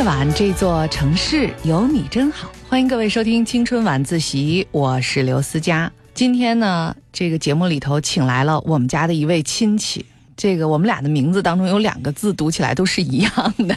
[0.00, 2.50] 夜晚，这座城市有你真好。
[2.70, 5.92] 欢迎各位收听《青春晚自习》，我是刘思佳。
[6.14, 10.06] 今天呢，这个节目里头请来了我们家的一位亲戚。
[10.38, 13.76] 这个我们俩的名字当中有两个字读起来都是一样的。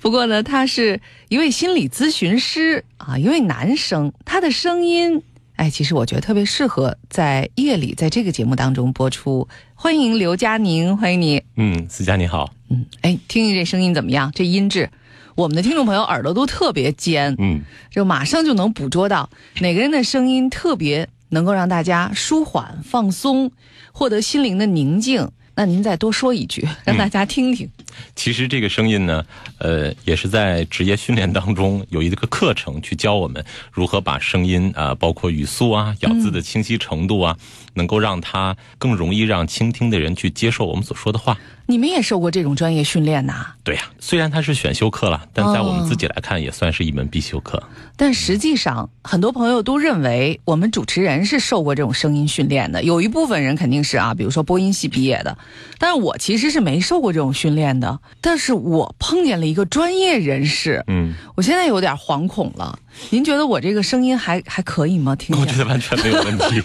[0.00, 0.98] 不过呢，他是
[1.28, 4.10] 一位心理咨询师啊，一位男生。
[4.24, 5.22] 他的声音，
[5.56, 9.46] 哎，其实我觉得特别适合在夜里在这个节目当中播出。
[9.74, 11.42] 欢迎刘佳宁，欢迎你。
[11.56, 12.50] 嗯，思佳你好。
[12.70, 14.32] 嗯，哎，听听这声音怎么样？
[14.34, 14.90] 这音质，
[15.38, 23.52] 我们的听众朋友耳朵都特别尖，嗯，就马上就能捕捉到哪个人的声音特别能够让大家舒缓、放松，
[23.92, 25.30] 获得心灵的宁静。
[25.54, 27.68] 那您再多说一句，让大家听听。
[28.16, 29.24] 其实这个声音呢，
[29.58, 37.36] 呃，也是在职业训练当中有一个课程去教我们如何把声音啊，包括语速啊、咬字的清晰程度啊，
[37.78, 41.38] 能够让他更容易让倾听的人去接受我们所说的话。
[41.70, 43.46] 你们也受过这种专业训练呐？
[43.62, 47.62] 对呀，虽然它是选修课了，但在我们自己来看，也算是一门必修课。
[47.94, 52.82] 但实际上，很多朋友都认为我们主持人是受过这种声音训练的。
[52.82, 55.36] 有一部分人肯定是啊，比如说播音系毕业的，
[55.78, 58.00] 但是我其实是没受过这种训练的。
[58.22, 62.78] 但是我碰见了一个专业人士，嗯，我现在有点惶恐了。
[63.10, 65.16] 您觉得我这个声音还还可以吗？
[65.16, 66.60] 听我觉得完全没有问题。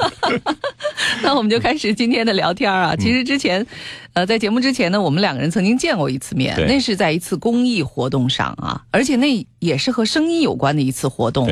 [1.22, 2.96] 那我们就开始今天的聊天啊。
[2.96, 3.66] 其实之前，
[4.14, 11.50] 呃，在节目之前呢，我们两个人曾经见过一次面，那是在一次公益活动上啊，而且那也是和声音有关的一次活动。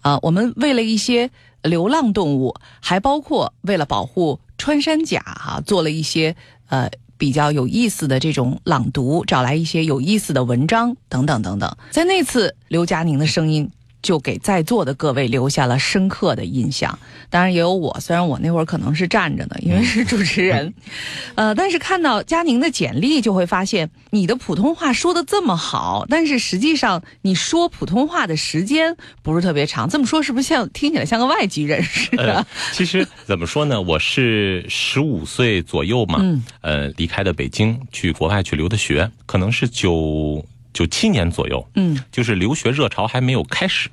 [0.00, 1.30] 啊，我们为了一些
[1.62, 6.34] 流浪动物，还包括为了保护穿山甲哈，做了一些
[6.68, 11.76] 呃比较有意思的这种朗读，找来一些有意思的文章等等等等。
[11.90, 13.70] 在那次，刘佳宁的声音。
[14.02, 16.98] 就给在座的各位留下了深刻的印象，
[17.30, 17.98] 当然也有我。
[18.00, 20.74] 虽然我那会儿可能是站着的，因为是主持人，
[21.36, 29.88] 呃，但是看到佳宁的简历，就会发现你的普通话说的这么好，但是实际上你说普通话的时间不是特别长。
[29.88, 32.16] 这么说是不是像听起来像个外籍人士？
[32.16, 36.20] 呃， 其实怎么说呢，我是十五岁左右嘛，
[36.60, 40.44] 呃，离开的北京，去国外去留的学，可能是九。
[40.72, 43.90] 九七年左右，嗯，就是留学热潮还没有开始，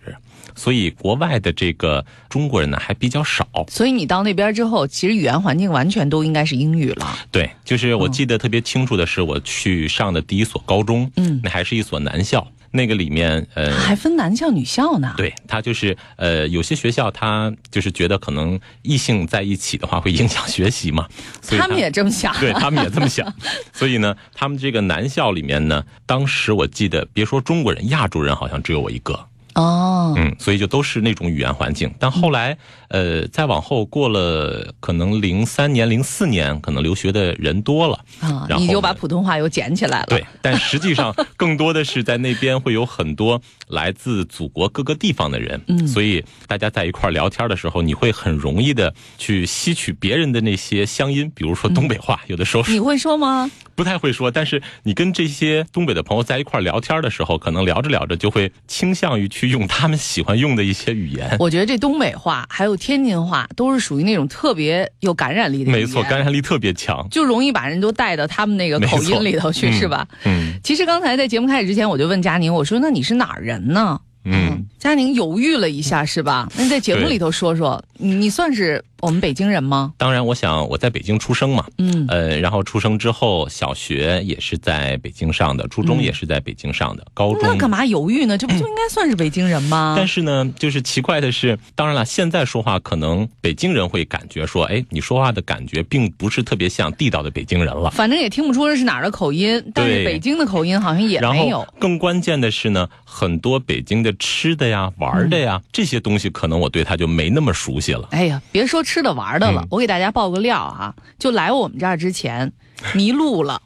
[0.55, 3.47] 所以国外的这个中国人呢还比较少。
[3.69, 7.17] 所以你到那边之后，其实语言环境完全都应该是英语了。
[7.31, 12.47] 对，就是我记得特别清楚的是，我去上的第一所高中，嗯，那还是一所男校。
[12.71, 15.13] 那个里面，呃，还分男校女校呢。
[15.17, 21.07] 对，他就是，呃，有些学校他就是觉得可能异性在一起的话会影响学习嘛，
[21.41, 22.35] 所以他们也这么想。
[22.39, 23.31] 对他们也这么想，
[23.73, 29.28] 所以呢，他们这个男校里面呢，当时我记得，别说中国人，亚洲人好像只有我一个。
[29.55, 32.57] 哦，嗯，所以就都是那种语言环境，但后来，
[32.89, 37.99] 呃，再往后过了，可能零三年、零四年，可能留学的人多了。
[38.21, 40.05] 啊，你就把普通话又捡起来了。
[40.07, 53.49] 对，但实际上更多的是在那边会有很多来自祖国各个地方的人，嗯，所以大家在一块聊天的时候，你会很容易的去吸取别人的那些乡音，比如说东北话，有的时候你会说吗？
[53.79, 59.49] 不太会说，但是你跟这些东北的朋友在一块聊天的时候，可能聊着聊着就会倾向于去。
[59.49, 65.71] 用他们喜欢用的一些语言， 我觉得这东北话还有天津话都是属于那种特别有感染力的。
[65.71, 70.07] 没错，感染力特别强，就容易把人都带到他们那个口音里头去，是吧？
[70.25, 70.59] 嗯。
[70.63, 76.47] 其实刚才在节目开始之前，我就问佳宁，我说：“那你是哪儿人呢？”嗯，佳宁犹豫了一下，是吧？
[76.57, 78.83] 那你在节目里头说说，你算是。
[79.01, 79.93] 我们北京人吗？
[79.95, 88.37] 当然，我想我在北京出生嘛，嗯，呃，然后出生之后，小学也是在北京上的，初中也是在北京上的，高中那干嘛犹豫呢？
[88.37, 89.93] 这不就应该算是北京人吗？
[89.97, 97.89] 但是呢，就是奇怪的是，当然了，现在说话可能北京人会感觉说，哎，你说话的感觉并不是特别像地道的北京人了。
[97.91, 101.65] 反正也听不出这是哪儿的口音，但是北京的口音好像也没有。
[101.79, 108.07] 更关键的是呢，很多北京的吃的呀、玩的呀这些东西，可能我对他就没那么熟悉了。
[108.11, 109.67] 哎呀，别说吃的玩的了。
[109.69, 112.51] 我给大家爆个料啊，就来我们这儿之前
[112.95, 113.61] 迷路了。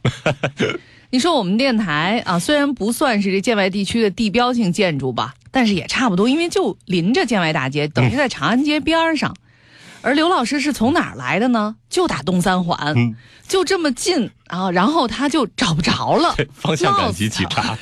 [1.11, 9.35] 你说我们电台啊，虽然不算是这建外地区的地标性建筑吧，但是也差不多，因为就临着建外大街，等于在长安街边上。
[10.01, 11.75] 而刘老师是从哪儿来的呢？
[11.93, 13.15] 就打东三环，
[13.47, 17.77] 就这么近啊，然后他就找不着了， 方向感极其差。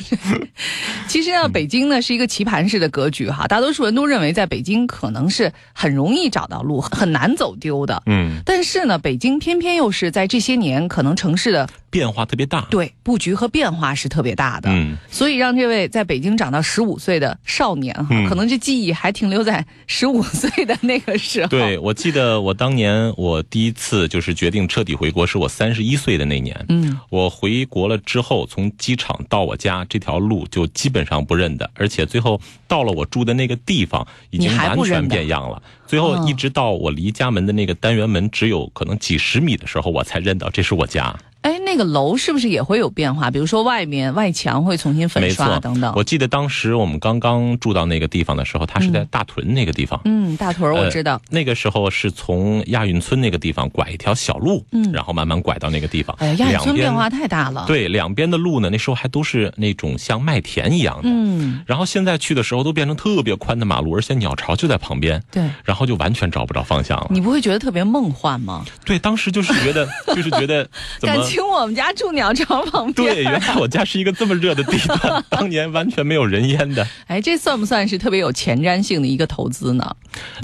[1.07, 8.03] 其实呢，北京呢是一个棋盘式的格局哈，大多数人都认为在北京可能是很容易找到路，很难走丢的。
[8.05, 14.69] 嗯，但是呢，北京偏偏又是在这些年可能城市的变化特别大，对布局和变化是特别大的。
[14.69, 21.47] 嗯，所以让这位在北京长到十五岁的少年哈，可能这记忆还停留在十五岁的那个时候。
[21.47, 24.00] 对，我记得我当年我第一次。
[24.01, 26.65] 次就是决定彻底回国，是我三十一岁的那年。
[26.69, 35.61] 嗯，我回国了之后，从机场到我家这条路就基本上不认得，而且最后到了我住的那个地方，已经完全变样了。
[35.85, 41.15] 最后一直到我离家门的那个单元门只有可能几十米的时候，我才认到这是我家。
[41.41, 43.31] 哎，那个楼是不是也会有变化？
[43.31, 45.91] 比如说外面外墙会重新粉刷等等。
[45.95, 49.99] 我记得当时我们刚刚住到那个地方的时候，它是在大屯那个地方。
[50.05, 51.19] 嗯，大屯我知道。
[51.29, 56.15] 那个时候是从亚运村那个地方拐一条小路，嗯，然后慢慢拐到那个地方。
[56.19, 57.65] 哎，亚运村变化太大了。
[57.67, 61.03] 对，两边的路呢，那时候还都是那种像麦田一样的。
[61.05, 61.63] 嗯。
[61.65, 65.21] 然后现在去的时候都变成特别宽的马路，而且鸟巢就在旁边。
[65.31, 65.43] 对。
[65.63, 67.07] 然后就完全找不着方向了。
[67.09, 68.63] 你不会觉得特别梦幻吗？
[68.85, 70.69] 对，当时就是觉得，就是觉得。
[71.01, 72.11] 感情我们家住。
[72.11, 76.85] 鸟巢旁边，对，原来我家是一个这么热的地方， 当年完全没有人烟的。
[77.07, 79.95] 哎，这算不算是特别有前瞻性的一个投资呢？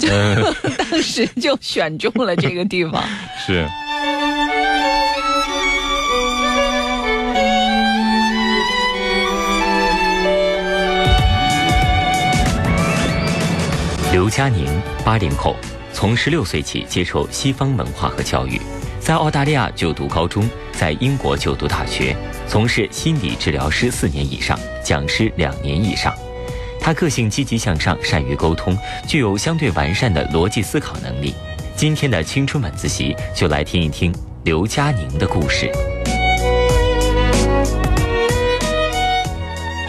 [0.90, 3.04] 当时就选中了这个地方。
[3.46, 3.68] 是。
[14.10, 14.66] 刘佳宁，
[15.04, 15.54] 八零后，
[15.92, 18.58] 从十六岁起接受西方文化和教育。
[19.08, 22.14] 在澳大利亚就读高中，在英国就读大学，
[22.46, 26.14] 从事心理治疗师四年以上，讲师两年以上。
[26.78, 28.76] 他个性积极向上，善于沟通，
[29.06, 31.34] 具有相对完善的逻辑思考能力。
[31.74, 34.14] 今天的青春晚自习就来听一听
[34.44, 35.72] 刘佳宁的故事。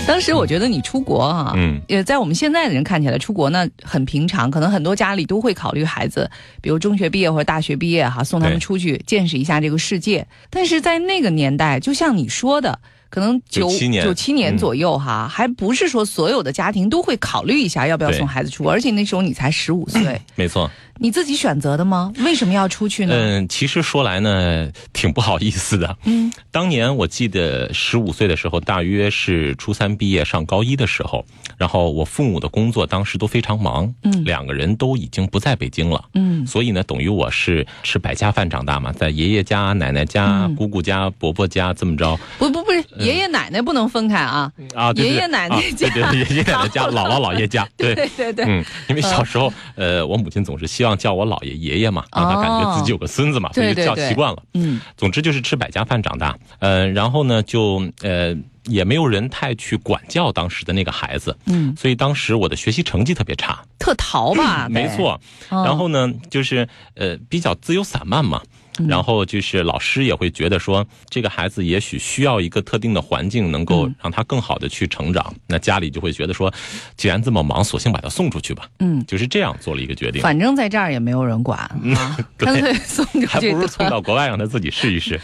[0.10, 6.30] 当时我觉得你出国啊，嗯，也在我们现在的人看起来出国呢很平常，可能很多家里都会考虑孩子，
[6.62, 10.26] 比如中学毕业或者大学毕业哈，送他们出去见识一下这个世界。
[10.50, 12.80] 但是在那个年代，就像你说的。
[13.12, 13.68] 可能九
[14.04, 22.12] 九七年左右哈，还不是说所有的家庭都会考虑一下要不要送孩子出国，而且那时候你才十五岁，没错，你自己选择的吗？
[22.20, 23.14] 为什么要出去呢？
[23.16, 25.98] 嗯，其实说来呢，挺不好意思的。
[26.04, 31.26] 嗯，当年我记得十五岁的时候，大约是初三毕业上高一的时候，
[31.58, 42.84] 然后我父母的工作当时都非常忙，嗯，两个人都已经不在北京了，嗯，所以呢，等于我是吃百家饭长大嘛，在爷爷家、奶奶家、姑姑家、伯伯家这么着，不不不是。
[42.98, 44.52] 爷爷奶奶不能分开啊！
[44.76, 47.96] 啊，爷爷奶奶家，对对，爷爷奶奶家， 姥姥姥爷家，对。
[47.96, 54.44] 对对，嗯，因为小时候，呃，我母亲总是希望叫我姥爷爷爷嘛，让他感觉自己有个孙子嘛，所以叫习惯了。
[54.54, 58.36] 嗯，总之就是吃百家饭长大，呃，然后呢，就呃。
[58.66, 64.68] 也没有人太去管教当时的那个孩子，嗯，所以当时我的学习成绩特别差，特淘吧？
[64.70, 65.20] 没错。
[65.50, 68.44] 然后呢，就是呃比较自由散漫嘛，
[68.88, 75.34] 然后就是老师也会觉得说，这个孩子也许需要一个特定的环境，能够让他更好的去成长。
[75.48, 76.54] 那家里就会觉得说，
[76.96, 78.68] 既然这么忙，索性把他送出去吧。
[78.80, 80.22] 嗯，就是这样做了一个决定。
[80.22, 81.60] 反正在这儿也没有人管
[81.96, 85.20] 啊， 干脆送出去，还不如送到国外让他自己试一试。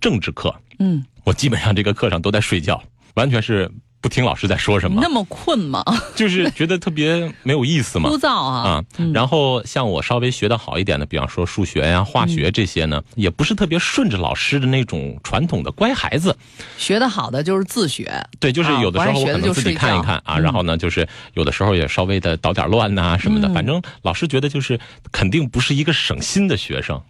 [0.00, 1.04] 政治课，嗯。
[1.24, 2.82] 我基本上这个课上都在睡觉，
[3.14, 3.70] 完全是
[4.04, 5.00] 不听老师在说什么。
[5.00, 5.82] 那么困吗？
[6.14, 8.68] 就是觉得特别没有意思嘛，枯燥啊。
[8.68, 8.84] 啊，
[9.14, 16.36] 然后像我稍微学的好一点的，比方说数学呀、化学这些呢，也不是特别顺着老师的那种传统的乖孩子。
[16.76, 24.78] 学的好的就是自学，对，就是有的时候我可能自己看一看啊，然后呢，就是有的时候也稍微的捣点乱呐什么的，反正老师觉得就是
[25.12, 27.00] 肯定不是一个省心的学生。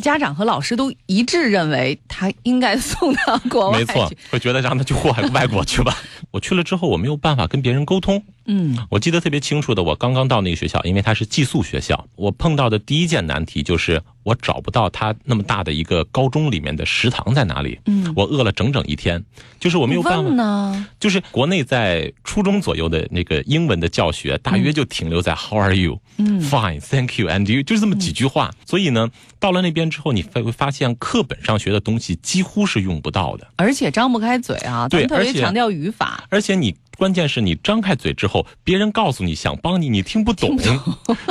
[0.00, 5.96] 家长和老师都一致认为他应该送到国外没错，会觉得让他去祸害外国去吧。
[6.32, 8.22] 我去了之后，我没有办法跟别人沟通。
[8.52, 17.78] 嗯，我记得特别清楚的，我刚刚到那个学校，因为它是寄宿学校，我碰到的第一件难题就是我找不到它那么大的一个高中里面的食堂在哪里。
[17.86, 19.24] 嗯，我饿了整整一天，
[19.60, 20.86] 就是我没有办法呢。
[20.98, 26.00] 就是国内在初中左右的那个英文的教学，大约就停留在 How are you？
[26.18, 28.50] 嗯，Fine，Thank you，and you，就是这么几句话。
[28.66, 29.08] 所以呢，
[29.38, 36.74] 到了那边之后，你会会发现课本上学的东西几乎是用不到的，而且张不开嘴啊，对，特别强调语法，而且你。
[37.00, 40.54] 关键是你张开嘴之后，别人告诉你想帮你，你听不懂，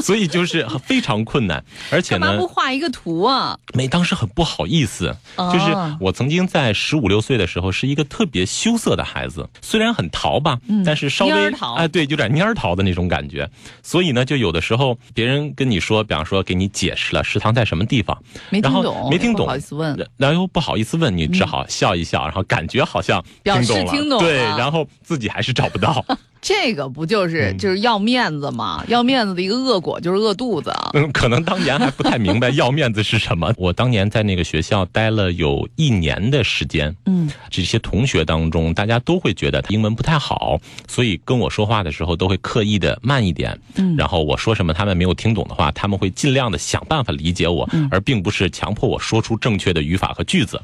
[0.01, 1.63] 所以就是非常困难。
[1.91, 3.55] 而且呢，不画一个图啊？
[3.75, 5.15] 没，当时很不好意思。
[5.38, 11.33] 就是我曾经在十五六岁的时候，是一个特别羞涩的孩子，虽然很淘吧，但是稍微
[11.77, 13.47] 哎，对，有点蔫淘的那种感觉。
[13.83, 18.17] 所以呢，就有的时候别人跟你说，比方说给你解释了食堂在什么地方，
[18.49, 25.53] 没听懂，没听懂，不好意思问，然后又不好意思问，你只好笑一笑，然后感觉好像听懂了，对，然后自己还是。
[25.60, 26.04] 找不到。
[26.42, 28.82] 这个不就是就是要面子吗？
[28.88, 30.74] 要面子的一个恶果就是饿肚子。
[30.94, 33.54] 嗯，可能当年还不太明白要面子是什么。
[33.60, 43.60] 我当年在那个学校待了有一年的时间，嗯，这些同学当中，大家都会觉得他英文不太好，所以跟我说话的时候都会刻意的慢一点。
[43.75, 50.62] 嗯，然后我说什么他们没有听懂的话，他们会尽量的想办法理解我，而并不是强迫我说出正确的语法和句子。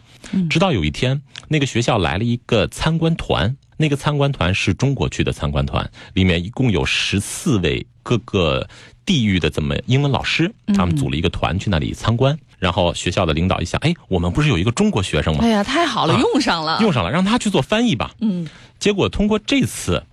[0.50, 3.58] 直到有一天，那个学校来了一个参观团。
[3.78, 8.68] 那个参观团是中国区的参观团，里面一共有十四位各个
[9.06, 12.38] 地域的这么英文老师，他们组了一个团去那里参观。
[12.58, 15.42] 然后学校的领导一想，哎，我们不是有一个中国学生吗？
[15.44, 18.12] 哎呀，太好了，用上了，用上了，让他去做翻译吧。
[18.22, 18.48] 嗯，
[18.80, 20.04] 结果通过这次。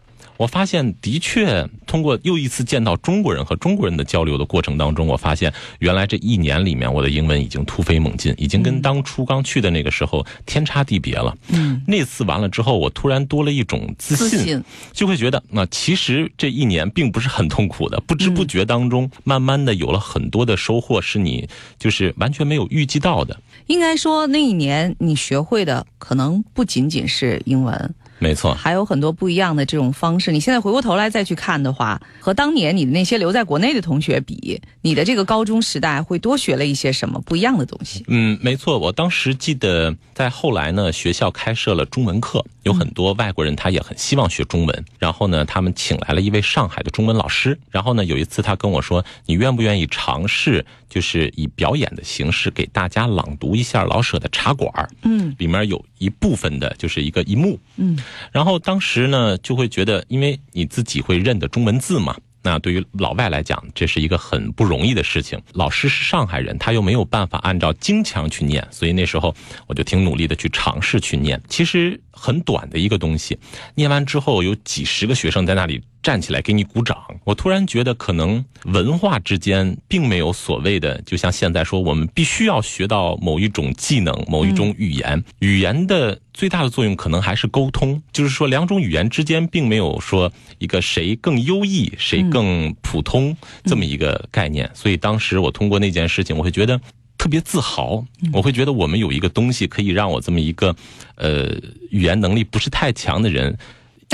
[0.43, 11.33] 我发现，的确，通过又一次见到中国人和中国人的交流的过程当中，我发现原来这一年里面，我的英文已经突飞猛进，已经跟当初刚去的那个时候天差地别了。
[11.51, 14.61] 嗯，那次完了之后，我突然多了一种自信，
[14.93, 23.41] 就会觉得，那其实这一年并不是很痛苦的，不知不觉当中，慢慢的有了很多的收获，是你就是完全没有预计到的。
[23.69, 27.95] 应该说，那一年你学会的可能不仅仅是英文。
[28.23, 30.31] 没错，还有很多不一样的这种方式。
[30.31, 38.05] 你现在回过头来再去看的话，和当年你的那些留在国内的同学比，你的这个高中时代会多学了一些什么不一样的东西？
[38.07, 38.79] 嗯，没错。
[38.79, 44.85] 我当时记得，在后来呢，学校开设了中文课，有很多外国人他也很希望学中文。
[45.01, 47.59] 然后呢，他们请来了一位上海的中文老师。
[47.71, 54.71] 然后呢，有一次他跟我说：“你愿不愿意尝试，就是以表演的形式给大家朗读一下老舍的《茶馆》？
[55.03, 57.59] 嗯，里面有一部分的就是一个一幕。
[57.77, 57.97] 嗯。
[58.33, 65.41] 然后当时呢，就会觉得，因为你自己会认得中文字嘛，那对于老外来讲，这是一个很不容易的事情。
[65.53, 69.35] 老师是上海人，他又没有办法按照京腔去念，所以那时候
[69.67, 71.41] 我就挺努力的去尝试去念。
[71.49, 73.39] 其实很短的一个东西，
[73.75, 75.83] 念完之后有几十个学生在那里。
[76.03, 85.23] 站起来给你鼓掌，我突然觉得可能文化之间并没有所谓的，就像现在说我们必须要学到某一种技能、某一种语言。
[85.39, 94.71] 语言的最大的作用可能还是沟通，就是说两种语言之间并没有说一个谁更优异、谁更普通这么一个概念。
[94.75, 96.81] 所以当时我通过那件事情，我会觉得
[97.19, 100.75] 特别自豪，我会觉得我们有一个东西可以让我这么一个
[101.17, 101.55] 呃
[101.91, 103.57] 语言能力不是太强的人。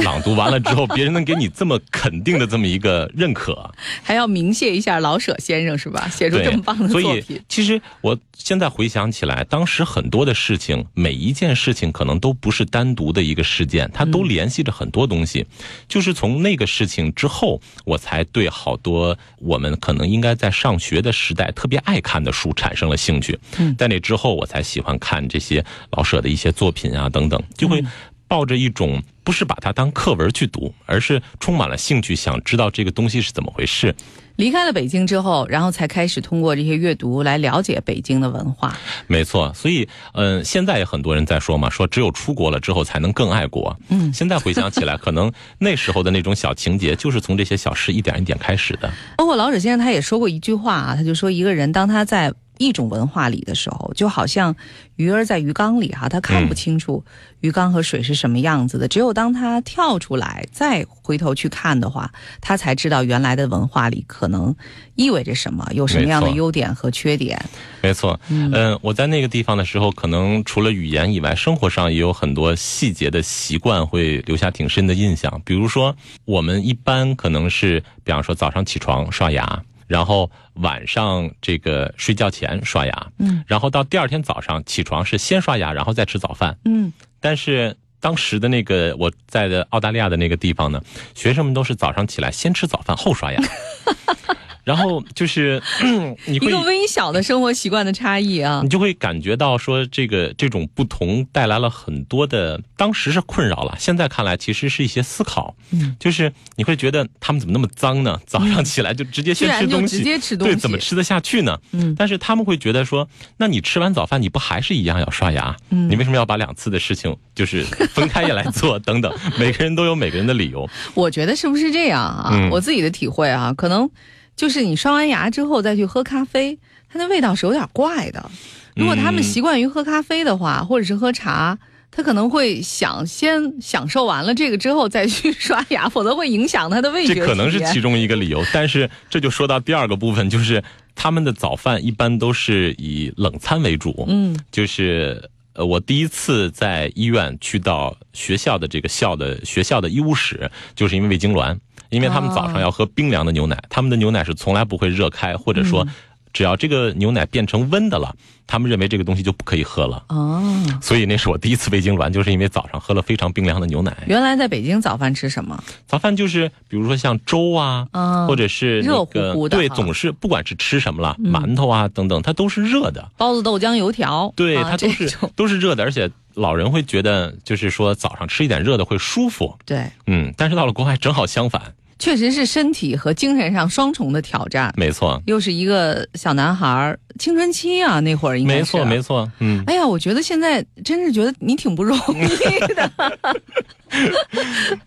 [0.03, 3.71] 朗读完了之后，别人能给你这么肯定的这么一个认可，
[4.03, 6.09] 还要鸣谢一下老舍先生是吧？
[6.09, 7.23] 写出这么棒的作品。
[7.23, 15.47] 所以，其实我现在回想起来，当时很多的事情，每一件事情可能都不是单独的一个事件，它都联系着很多东西。
[15.89, 23.39] 就是从那个事情之后，我才对好多我们可能应该在上学的时代特别爱看的书产生了兴趣。
[23.59, 27.83] 嗯，在那之后，我才喜欢看这些老舍的一些作品啊等等，就会。
[28.29, 33.95] 抱着一种不是把它当课文去读，而是充满了兴趣，想知道这个东西是怎么回事。
[34.37, 38.79] 离开了北京之后，然后才开始通过这些阅读来了解北京的文化。
[39.09, 43.77] 没错，所以嗯，现在也很多人在说嘛，说只有出国了之后才能更爱国。
[43.89, 48.89] 嗯，现在回想起来，可能那时候的那种小情节，就是从这些小事一点一点开始的。
[49.17, 52.33] 包括老舍先生他也说过一句话啊，他就说一个人当他在。
[52.59, 54.55] 一种文化里的时候，就好像
[54.97, 57.03] 鱼儿在鱼缸里哈，他看不清楚
[57.41, 58.87] 鱼缸和水是什么样子的。
[58.89, 62.11] 只有当他跳出来，再回头去看的话，
[62.41, 64.55] 他才知道原来的文化里可能
[64.97, 67.41] 意味着什么，有什么样的优点和缺点。
[67.81, 75.41] 没错，嗯，我在那个地方的时候，可能除了语言以外，生活上也有很多细节的习惯会留下挺深的印象。
[75.45, 79.63] 比如说，我们一般可能是，比方说早上起床刷牙。
[79.89, 90.81] 然后晚上这个睡觉前刷牙，嗯，然后到第二天早上起床是先刷牙，然后再吃早饭，嗯，但是当时的那个我在的澳大利亚的那个地方呢，
[91.15, 93.43] 学生们都是早上起来先吃早饭后刷牙。
[94.69, 95.63] 然后就是
[96.29, 105.57] 一个微小的生活习惯的差异啊，你就会感觉到说这个这种不同带来了很多的，当时是困扰了，现在看来其实是一些思考。
[105.71, 108.21] 嗯，就是你会觉得他们怎么那么脏呢？
[108.27, 111.59] 早上起来就直接先吃东西，直接吃东西，对，怎么吃得下去呢？
[111.73, 113.09] 嗯，但是他们会觉得说，
[113.39, 115.57] 那你吃完早饭你不还是一样要刷牙？
[115.71, 118.79] 嗯，你为什么要把两次的事情就是分开也来做？
[118.81, 120.69] 等等，每个人都有每个人的理由。
[120.93, 122.51] 我觉得是不是这样啊？
[122.53, 123.89] 我自己的体会啊，可能。
[124.39, 126.57] 就是你刷完牙之后再去喝咖啡，
[126.89, 128.31] 它的味道是有点怪的。
[128.77, 131.59] 如果他们习惯于喝咖啡的话，或者是喝茶，
[131.91, 137.15] 他可能会想先享受完了这个之后再去 刷牙，否则会影响他的味觉。
[137.17, 140.63] 这可能是其中一个理由，但是这就说到第二个部分，就是
[140.95, 145.29] 他们的早饭一般都是以冷餐为主，嗯，就是。
[145.55, 151.59] 呃，我第一次在医院去到学校的这个校的学校的医务室，就是因为胃痉挛，
[151.91, 155.87] 因为他们早上要喝冰凉的牛奶，他们的牛奶是从来不会热开，或者说。
[156.31, 158.15] 只要这个牛奶变成温的了，
[158.47, 160.05] 他们认为这个东西就不可以喝了。
[160.11, 163.97] 哦，所以那是我第一次胃痉挛，就是因为早上喝了非常冰凉的牛奶。
[164.07, 165.61] 原来在北京早饭吃什么？
[165.87, 167.89] 早饭就是比如说像粥啊，
[168.29, 169.57] 或者是热乎乎的。
[169.57, 173.11] 对，总是不管是吃什么了，馒头啊等等，它都是热的。
[173.17, 179.59] 包子、豆浆、油条，对，它都是都是热的，而且老人会觉得就是说早上吃一点热的会舒服。
[179.65, 181.75] 对，嗯，但是到了国外正好相反。
[181.99, 185.21] 确实是身体和精神上双重的挑战，没错。
[185.27, 188.61] 又是一个小男孩青春期啊，那会儿应该是。
[188.61, 189.33] 没错，没错。
[189.41, 189.63] 嗯。
[189.67, 192.93] 哎呀，我觉得现在真是觉得你挺不容易的，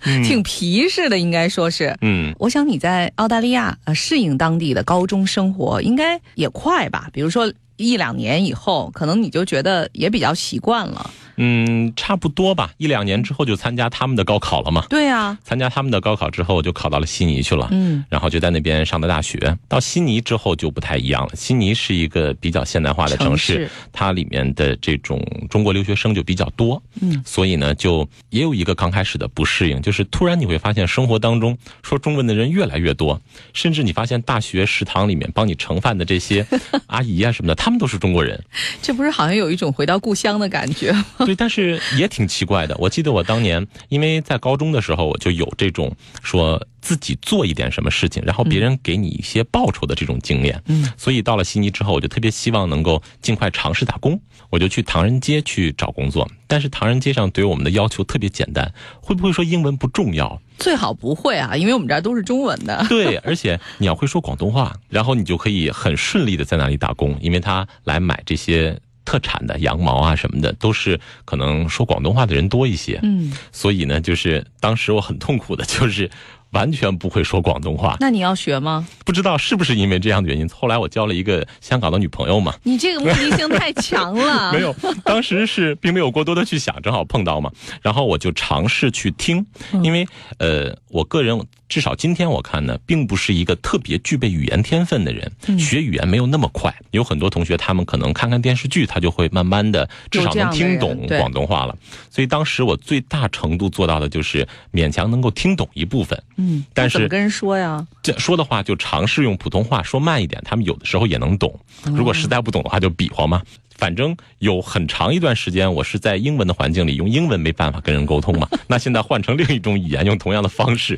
[0.23, 1.95] 挺皮实的，应该说是。
[2.01, 2.33] 嗯。
[2.39, 7.09] 我想你在澳大利亚呃适应当地的高中生活应该也快吧？
[7.11, 11.09] 比如说一两年以后，可能你就觉得也比较习惯了。
[11.37, 12.71] 嗯，差不多吧。
[12.77, 14.85] 一两年之后就参加他们的高考了嘛？
[14.89, 15.37] 对呀。
[15.43, 17.67] 参加他们的高考之后，就考到了悉尼去了。
[17.71, 18.03] 嗯。
[18.09, 19.57] 然后就在那边上的大学。
[19.67, 21.35] 到悉尼之后就不太一样了。
[21.35, 26.81] 悉尼是一个比较现代化的城市，它里面的这种中国留学生就比较多。
[27.01, 27.21] 嗯。
[27.25, 33.19] 所以呢，就也有一个刚开始的不适应，就是突然你会发现生活当中说中文的人越来越多，
[33.53, 36.45] 甚至你发现大学食堂里面帮你盛饭的这些
[36.87, 38.41] 阿姨啊什么的，他们都是中国人。
[38.81, 41.05] 这不是好像有一种回到故乡的感觉吗？
[41.35, 42.75] 但是也挺奇怪的。
[42.77, 50.61] 我记得我当年因为在高中的时候，我就有这种说自己做一点什么事情，然后别人给你一些报酬的这种经验。
[50.67, 54.19] 嗯，所以到了悉尼之后，我就特别希望能够尽快尝试打工。
[54.49, 60.41] 我就去唐人街去找工作，但是唐人街上对我们的要求特别简单，会不会说英文不重要？
[60.59, 62.85] 最好不会啊，因为我们这儿都是中文的。
[62.89, 68.77] 对，而且你要会说广东话，然后你就可以很顺利的在那里打工，因为他来买这些。
[69.05, 72.99] 特产的羊毛啊什么的，都是可能说广东话的人多一些。
[73.03, 76.09] 嗯，所以呢，就是当时我很痛苦的，就是
[76.51, 77.97] 完全不会说广东话。
[77.99, 78.87] 那你要学吗？
[79.05, 80.47] 不知道是不是因为这样的原因。
[80.49, 82.53] 后来我交了一个香港的女朋友嘛。
[82.63, 84.51] 你这个目的性太强了。
[84.53, 87.51] 没有，当时是并没有过多的去想，正好碰到嘛。
[87.81, 89.45] 然后我就尝试去听，
[89.83, 91.41] 因为呃，我个人。
[91.71, 96.75] 至少今天我看呢，并不是一个特别具备语言天分的人，学语言没有那么快。
[96.91, 101.73] 有很多同学，他们可能看看电视剧，他就会慢慢的至少能听懂广东话了。
[102.09, 106.21] 所以当时我最大程度做到的就是勉强能够听懂一部分。
[106.41, 107.85] 嗯，但是怎么跟人说呀？
[108.01, 111.59] 这说的话就尝试用普通话说慢一点，他们有的时候也能懂。
[111.85, 113.41] 如果实在不懂的话，就比划嘛。
[113.77, 118.47] 反正有很长一段时间，我是在英文的环境里用英文没办法跟人沟通嘛。
[118.67, 120.95] 那现在换成另一种语言，用同样的方式。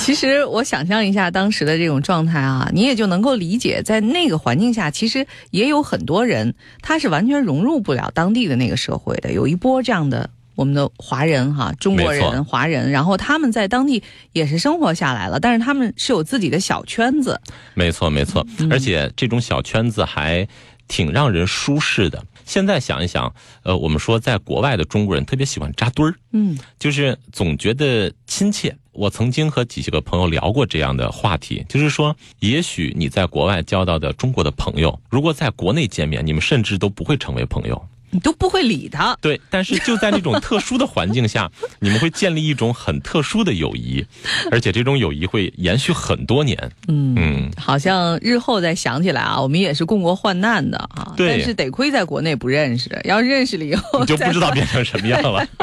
[0.00, 9.32] 其实我想象一下当时的这种状态啊，你也就能够理解，在那个环境下，其实也有很多人他是完全融入不了当地的那个社会的。
[9.34, 17.40] 有一波这样的我们的华人哈，中国人、华人，然后他们在当地也是生活下来了，但是他们是有自己的小圈子。
[17.74, 20.48] 没错，没错，而且这种小圈子还。
[20.90, 22.24] 挺让人舒适的。
[22.46, 28.74] 现在想一想，呃，我们说在国外的中国人特别喜欢扎堆儿，嗯，就是总觉得亲切。
[28.92, 37.86] 我曾经和几个朋友聊过这样的话题，就是说，也许你在国外交到的中国的朋友，如果在国内见面，你们甚至都不会成为朋友。
[38.10, 39.40] 你都不会理他，对。
[39.50, 44.04] 但是就在这种特殊的环境下， 你们会建立一种很特殊的友谊，
[44.50, 46.56] 而且这种友谊会延续很多年。
[46.88, 51.12] 嗯嗯，好像日后再想起来啊，我们也是共过患难的啊。
[51.16, 51.28] 对。
[51.28, 55.46] 但是得亏在国内不认识，要认识了以后，你就不知道变成什么样了。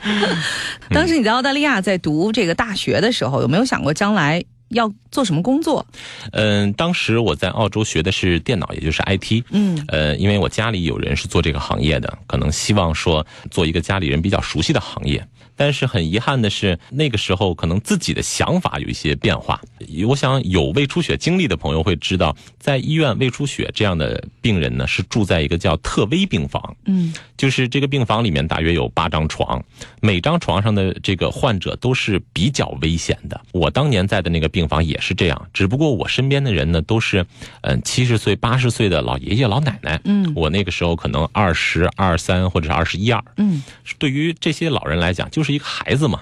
[0.90, 4.42] 当时你在澳大利亚在读这个大学的时候，有没有想过将来？
[4.70, 5.86] 要做什么工作？
[6.32, 9.44] 嗯，当时我在澳洲学的是电脑，也就是 IT。
[9.50, 15.24] 嗯，呃，因为我家里有人是做这个行业的，可能希望说做一个家里人比较熟悉的行业。
[15.60, 19.60] 但是很遗憾的是，那个时候可能自己的想法有一些变化。
[20.08, 26.74] 我想有胃出血经历的朋友会知道，在医院胃出血这样的病人呢，是住在一个叫特危病房。
[26.86, 29.62] 嗯，就是这个病房里面大约有八张床，
[30.00, 33.38] 每张床上的这个患者都是比较危险的。
[33.52, 37.26] 我当年在的那个病房也是这样，只不过我身边的人呢都是，
[37.60, 40.00] 嗯，七十岁、八十岁的老爷爷老奶奶。
[40.04, 43.22] 嗯，我那个时候可能二十二三或者是二十一二。
[43.36, 43.62] 嗯，
[43.98, 45.49] 对于这些老人来讲，就是。
[45.50, 46.20] 一个孩子嘛，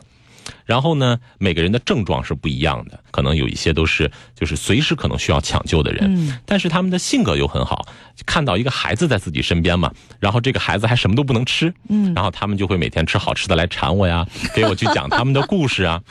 [0.64, 7.86] 然后呢，每个人的症状是不一样的，可能有一些都是就是随时可能需要抢救的人，但是他们的性格又很好，
[8.26, 16.02] 看到一个孩子在自己身边嘛，然后这个孩子还什么都不能吃，嗯，然后他们就会每天吃好吃的来馋我呀，给我去讲他们的故事啊。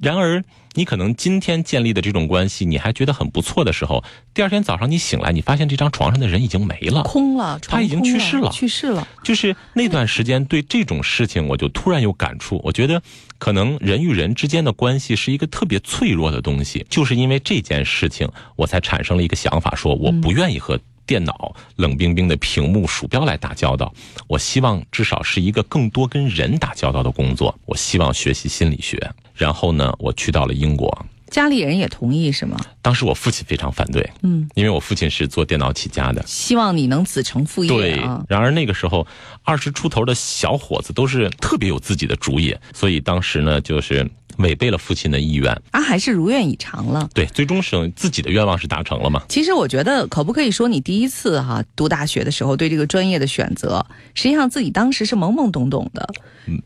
[0.00, 0.42] 然而
[0.78, 9.08] 你可能今天建立的这种关系，你还觉得很不错的时候，第二天早上你醒来，你发现这张床上的人已经没了，空了，他已经去世了，去世了。
[9.24, 12.60] 就是那段时间，对这种事情，我就突然有感触。
[12.62, 13.02] 我觉得，
[13.38, 20.78] 可能人与人之间的关系是一个特别脆弱的东西，就是因为这件事情，我才产生了一个想法，说我不愿意和。
[21.08, 23.92] 电脑冷冰冰的屏幕、鼠标来打交道，
[24.26, 27.58] 我希望至少是一个更多跟人打交道的工作。
[27.64, 31.06] 我希望学习心理学，然后呢，我去到了英国。
[31.30, 32.58] 家里人也同意是吗？
[32.82, 37.70] 当时我父亲非常反对，嗯，因为我父亲是做电脑起家的，希望你能子承父业。
[37.70, 37.96] 对，
[38.28, 39.06] 然而那个时候
[39.44, 44.10] 二十出头的小伙子都是特别有自己的主意，所以当时呢，就是。
[44.38, 47.08] 违背了父亲的意愿，啊，还是如愿以偿了。
[47.14, 49.22] 对，最终是自己的愿望是达成了嘛？
[49.28, 56.08] 其实我觉得，可不可以说你第一次哈读大学的时候，对这个专业的选择，实际上自己当时是懵懵懂懂的，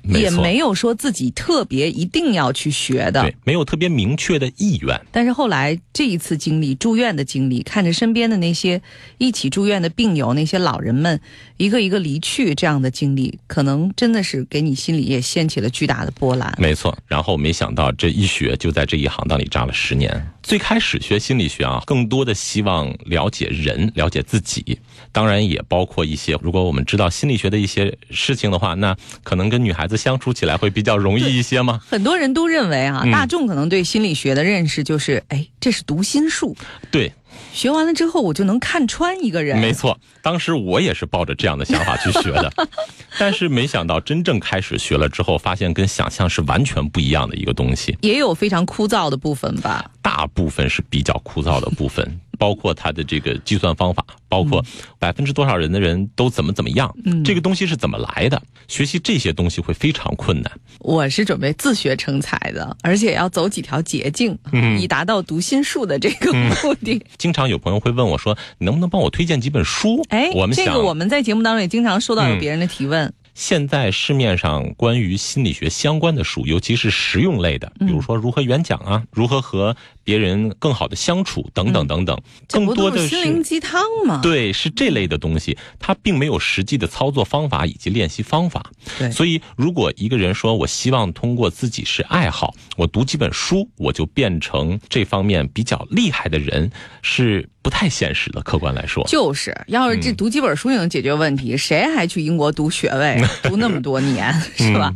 [0.05, 5.01] 也没有说自己特别一定要去学的，对，没有特别明确的意愿。
[5.11, 8.83] 但是后来这一次经历住院的经历，看着身边的那些
[9.17, 11.19] 一起住院的病友，那些老人们
[11.57, 16.55] 一个一个离去，这样的经历，可能真的是给你心里也掀起了巨大的波澜。
[16.59, 17.63] 没错，然后没想。
[17.63, 20.32] 想到这一学就在这一行当里扎了十年。
[20.43, 24.79] 最开始学心理学啊，更多的希望了解人，了解自己。
[25.13, 31.81] 当然也包括一些，如果我们知道心理学的一些事情的话，那可能跟女孩子相处起来会比较容易一些吗？
[31.89, 36.57] 很多人都认为啊，大众可能对心理学的认识就是，哎，这是读心术。
[36.91, 37.13] 对。
[37.53, 39.59] 学完了之后，我就能看穿一个人。
[39.59, 42.53] 没错，当时我也是抱着这样的想法去学的，
[43.19, 47.97] 但是没想到真正开始学了之后，发现跟想象是完全不一样的一个东西。
[48.01, 49.91] 也有非常枯燥的部分吧？
[50.01, 52.21] 大部分是比较枯燥的部分。
[52.43, 54.65] 包括它的这个计算方法，包括
[54.99, 56.93] 百分之多少人的人都怎么怎么样，
[57.25, 58.43] 这个东西是怎么来的？
[58.67, 60.51] 学习这些东西会非常困难。
[60.81, 67.01] 我是准备自学成才的，而且要走几条捷径，嗯以达到读心术的这个目的。
[67.17, 73.15] 经常有朋友会问我说：“你能不能帮我推荐几本书？”哎，我们这个我们在节目当中也经常收到有别人的提问。
[73.35, 84.21] 现在市面上关于心理学相关的书，尤其是实用类的，比如说如何演讲啊，如何和别人更好的相处等等等等，更多的是心灵鸡汤嘛？
[84.23, 88.71] 对，是这类的东西，它并没有实际的操作方法以及练习方法。
[88.99, 96.71] 对，所以如果一个人说我希望通过自己是爱好，我读几本书，我就变成这方面比较厉害的人，
[97.03, 97.49] 是。
[97.63, 104.93] 不太现实的，客观来说，就是要是这读几本书也能解决问题，谁还去英国读学位，读那么多年，是吧？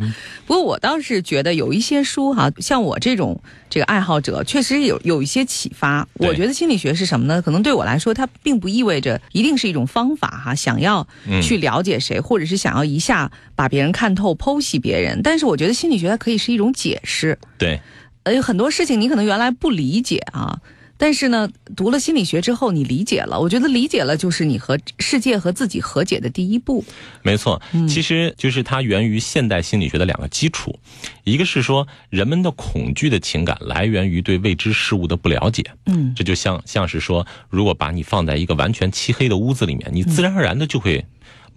[0.46, 6.06] 不过我倒是觉得有一些书哈，像我这种这个爱好者，确实有有一些启发。
[6.14, 7.42] 我觉得心理学是什么呢？
[7.42, 11.06] 可能对我来说，它并不意味着一定是一种方法哈，想要
[11.42, 15.20] 去了解谁，或者是想要一下把别人看透、剖析别人。
[15.22, 17.38] 但是我觉得心理学它可以是一种解释。
[17.58, 17.80] 对，
[18.22, 20.58] 呃，很多事情你可能原来不理解啊。
[20.98, 23.38] 但是呢，读了心理学之后，你理解了。
[23.38, 26.84] 我觉得理解了，就是你和世界和自己和解的第一步。
[27.22, 30.78] 没错，其实就是它源于现代心理学的两个基础，
[31.24, 35.64] 一个是说人们的恐惧的情感来源于对未知事物的不了解。
[35.86, 41.04] 嗯，这就像像是说，如果把你放在一个完全漆黑的屋子里面，你自然而然的就会。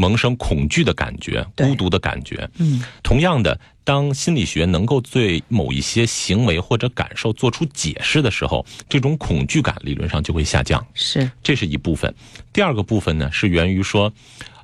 [0.02, 2.50] 萌生恐惧的感觉，孤独的感觉。
[2.58, 10.86] 嗯，同样的，当心理学能够对某一些行为或者感受做出解释的时候，这种恐惧感理论上就会下降。
[10.94, 12.14] 是，这是一部分。
[12.54, 14.14] 第二个部分呢，是源于说，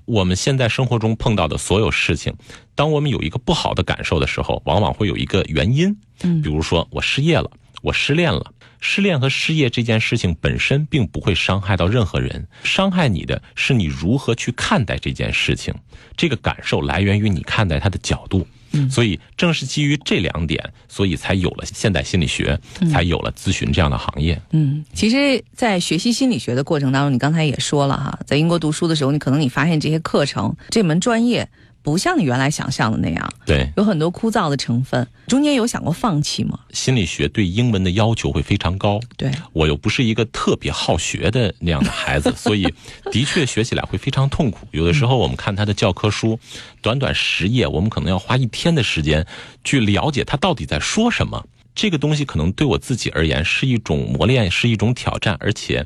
[0.06, 2.36] 我们现在生活中碰到的所有事情，
[2.76, 5.98] 当我们有一个不好的感受的时候，往往会有一个原因。
[6.22, 7.50] 嗯，比如说我失业了，
[7.82, 8.54] 我失恋了。
[8.80, 15.74] 失恋和失业这件事情本身并不会伤害到任何人，伤害你的是你如何去看待这件事情。
[16.16, 18.46] 这个感受来源于你看待它的角度。
[18.76, 22.60] 嗯，所以正是基于这两点，所以才有了现代心理学，
[22.92, 24.40] 才有了咨询这样的行业。
[24.52, 31.48] 嗯，其实，在学习心理学的过程当中，你刚才也说了哈，在英国读书的时候，你可能你发现这些课程这门专业。
[31.86, 35.08] 不像你原来想象的那样，对，有很多枯燥的成分。
[35.28, 36.60] 中间有想过放弃吗？
[36.72, 42.68] 心理学对英文的要求会非常高，对我又不是一个特别好学的那样的孩子， 所以
[43.12, 44.68] 的确学起来会非常痛苦。
[44.72, 46.40] 有的时候我们看他的教科书，
[46.82, 49.24] 短短十页，我们可能要花一天的时间
[49.64, 51.46] 去了解他到底在说什么。
[51.76, 55.86] 这个东西可能对我自己而言是一种磨练，是一种挑战，而且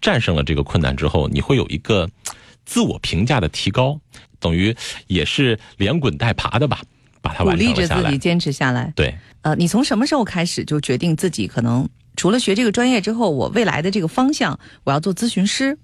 [0.00, 2.10] 战胜了这个困难之后，你会有一个
[2.64, 4.00] 自我评价的提高。
[4.40, 4.74] 等于
[5.06, 6.80] 也是连滚带爬的吧，
[7.20, 7.74] 把它完成下来。
[7.74, 8.92] 鼓励着自己坚持下来。
[8.96, 15.76] 对，呃，你从什么时候开始就决定自己可能除了学这个专业之后，我未来的这个方向我要做咨询师？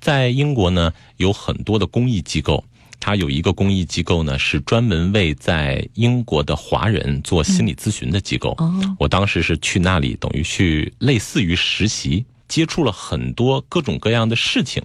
[0.00, 2.64] 在英国呢，有很多的公益机构，
[3.00, 8.56] 它有一个公益机构呢，是专门为在英国的华人做心理咨询的机构。
[8.98, 14.80] 我当时是去那里，等于去类似于实习，接触了很多各种各样的事情，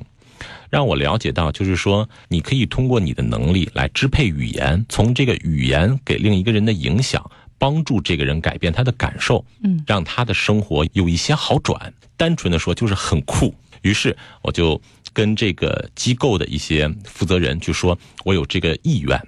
[0.69, 11.93] 让我了解到，就是说你可以通过你的能力来支配语言，从这个语言给另一个人的影响，帮助这个人改变他的感受，嗯，让他的生活有一些好转。
[12.17, 13.53] 单纯的说，就是很酷。
[13.81, 19.19] 于是我就跟这个机构的一些负责人就说，我有这个意愿，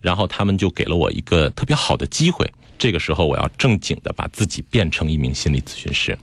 [0.00, 2.50] 然后他们就给了我一个特别好的机会。
[2.78, 6.18] 这个时候，我要正经的把自己变成一名心理咨询师。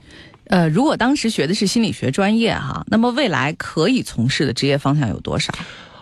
[0.50, 5.52] 呃，如果当时学的是心理学专业哈，那么未来可以从事的职业方向有多少？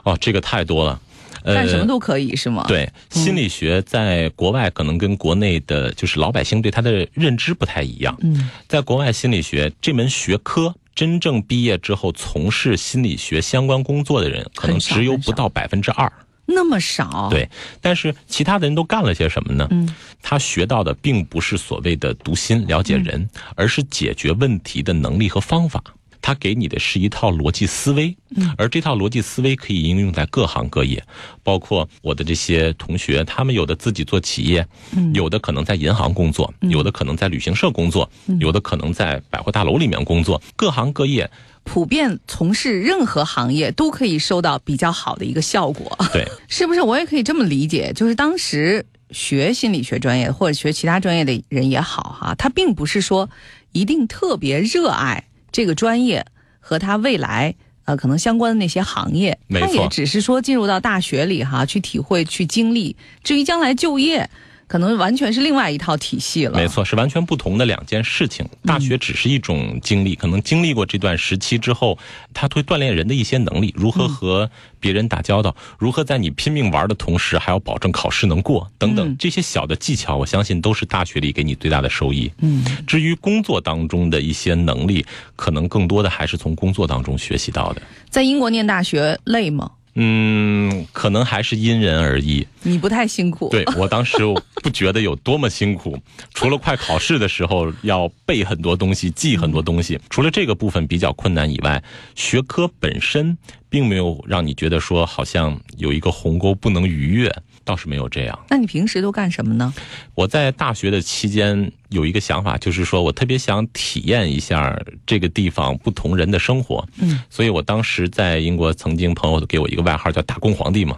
[0.05, 0.99] 哦，这个太多了，
[1.45, 2.65] 干什么都可以是吗？
[2.67, 8.17] 对，心理学在国外可能跟国内的就是老百姓对它的认知不太一样。
[8.23, 10.75] 嗯，在国外，心理学这门学科。
[10.95, 16.13] 真正毕业之后从事心理学相关工作的人，可能只有不到百分之二，
[16.51, 17.29] 那么少。
[17.31, 17.49] 对，
[17.81, 19.69] 但是其他的人都干了些什么呢？
[19.71, 25.83] 嗯，他学到的并不是所谓的读心了解人，而是解决问题的能力和方法。
[26.21, 28.15] 他给你的是一套逻辑思维，
[28.59, 31.03] 而这套逻辑思维可以应用在各行各业，
[31.43, 34.67] 包括我的这些同学，他们有的自己做企业，
[35.15, 41.31] 有的可能在银行工作，有的可能在旅行社工作，有的可能在百货大楼里面工作，各行各业，
[41.71, 45.97] 普遍从事任何行业都可以收到比较好的一个效果。
[46.15, 46.81] 对， 是不是？
[46.81, 53.29] 我也可以这么理解，就是当时学心理学专业或者学其他专业的人也好，哈，他并不是说
[53.73, 55.25] 一定特别热爱。
[55.53, 56.25] 这个专业
[56.59, 57.55] 和他未来
[57.85, 64.31] 呃可能相关的那些行业，他也只是说进入到大学里哈去体会去经历，至于将来就业。
[64.69, 66.57] 可能完全是另外一套体系了。
[66.57, 68.47] 没错，是完全不同的两件事情。
[68.65, 71.99] 大学只是一种经历，可能经历过这段时期之后，
[72.33, 82.31] 它会锻炼人的一些能力，如何和别人打交道，如何在你拼命玩的同时，还要保证考试能过，等等这些小的技巧，我相信都是大学里给你最大的收益。
[82.41, 85.05] 嗯，至于工作当中的一些能力，
[85.35, 87.81] 可能更多的还是从工作当中学习到的。
[88.11, 89.71] 在英国念大学累吗？
[89.95, 92.47] 嗯，可能还是因人而异。
[92.63, 94.17] 你不太辛苦，对我当时
[94.63, 95.99] 不觉得有多么辛苦，
[96.35, 101.83] 除了快考试的时候要背很多东西、记很多东西，除了这个部分比较困难以外，
[102.15, 103.37] 学科本身
[103.69, 107.35] 并没有让你觉得说好像有一个鸿沟不能逾越。
[107.69, 108.39] 倒是没有这样。
[108.49, 109.75] 那你平时都干什么呢？
[110.15, 114.75] 我在大学的期间有一个想法，就是说我特别想体验一下
[115.07, 116.89] 这个地方不同人的生活。
[116.99, 120.97] 嗯，所以我当时在英国，曾经朋友给我一个外号叫“打工皇帝”嘛。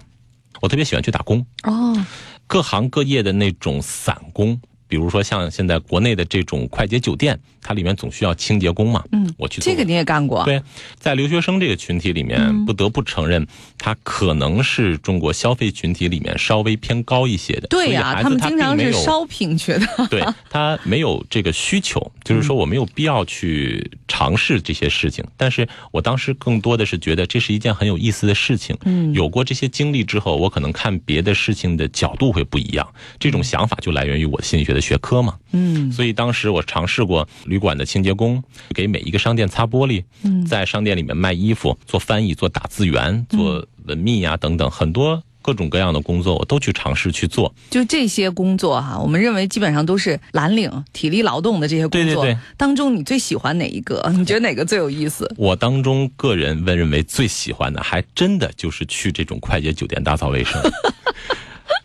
[0.61, 1.45] 我特别喜欢去打工。
[1.65, 2.07] 哦，
[2.47, 4.61] 各行各业的那种散工。
[4.91, 9.05] 比如说像现在国内的这种快捷酒店，它里面总需要清洁工嘛。
[9.13, 10.45] 嗯，我去这个你也干过。
[10.45, 10.61] 对，
[10.99, 13.47] 在留学生这个群体里面，不得不承认，
[13.79, 17.69] 它可能是中国消费群体里面稍微偏高一些的。
[17.69, 19.87] 对呀，他们经常是烧瓶去的。
[20.11, 25.25] 对他没有这个需求，就是说我没有必要去尝试这些事情。
[25.37, 28.77] 但是我当时更多的是觉得这是一件很有意思的事情。
[28.85, 32.93] 嗯，有过这些经历之后，我可能看别的事情的角度会不一样。
[33.21, 34.80] 这种想法就来源于我心理学的。
[34.81, 38.43] 学科嘛，嗯，所以当时我尝试过旅馆的清洁工，
[38.75, 47.53] 给每一个商店擦玻璃，嗯，在商店里面卖衣服，做翻译，做打字员，做文秘呀等等，很多各种各样的工作我都去尝试去做。
[47.71, 54.07] 就这些工作哈，我们认为基本上都是蓝领、体力劳动的这些工作对对对当中，你最喜欢哪一个？
[54.15, 55.33] 你觉得哪个最有意思？
[55.39, 60.61] 我当中个人问认为最喜欢的，还真的就是去这种快捷酒店打扫卫生。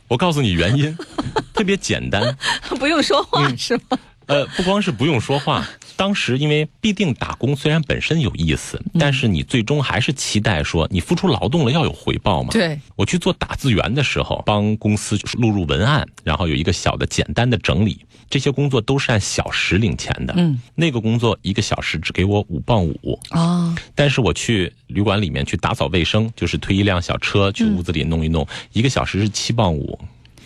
[0.08, 0.96] 我告诉你原因，
[1.54, 2.36] 特别简单，
[2.80, 3.98] 不用说话是吗？
[4.28, 12.50] 呃，不光是不用说话，当时因为必定打工，虽然本身有意思，但是你最终还是期待说你付出劳动了要有回报嘛。
[12.52, 18.06] 对，我去做打字员的时候，帮公司录入文案，然后有一个小的简单的整理。
[18.28, 29.98] 这些工作都是按小时领钱的，嗯，那个工作一个小时只给我五磅五啊，但是我去旅馆里面去打扫卫生，就是推一辆小车去屋子里弄一弄，一个小时是七磅五。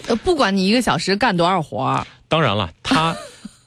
[0.08, 3.16] 呃，不管你一个小时干多少活当然了，他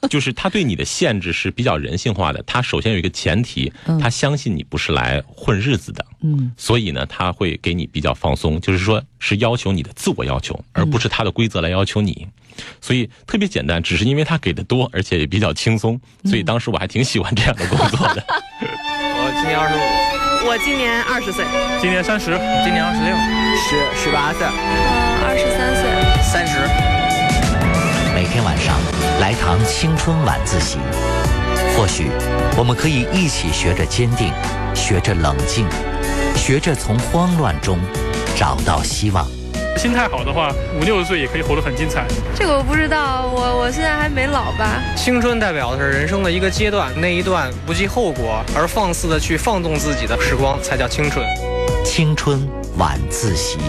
[0.09, 2.43] 就是他对你的限制是比较人性化的。
[2.43, 12.27] 他首先有一个前提，他相信你不是来混日子的，嗯，所以呢，他会给你比较放松，就是说是要求你的自我要求，而不是他的规则来要求你。
[12.79, 18.23] 所以特别简单，只是因为他给的多，而且也比较轻松，所以当时我还挺喜欢这样的工作的。
[18.61, 21.43] 我今年二十五，我今年二十岁，
[21.81, 22.25] 今年三十，
[22.63, 23.15] 今年二十六，
[23.57, 24.51] 十十八岁，呃，
[25.25, 26.92] 二十三岁，三十。
[28.33, 28.75] 每天晚上
[29.19, 30.79] 来堂青春晚自习，
[31.77, 32.09] 或许
[32.57, 34.33] 我们可以一起学着坚定，
[34.73, 35.67] 学着冷静，
[36.35, 37.77] 学着从慌乱中。
[38.35, 39.23] 找到希望。
[39.77, 42.07] 心态好的话，五六十岁也可以活得很精彩。
[42.33, 44.81] 这个我不知道，我我现在还没老吧。
[44.95, 51.23] 青春代表的是人生的一个阶段，那一段不计后果而放肆的去放纵自己的时光，才叫青春。
[51.85, 52.41] 青春
[52.79, 53.59] 晚自习。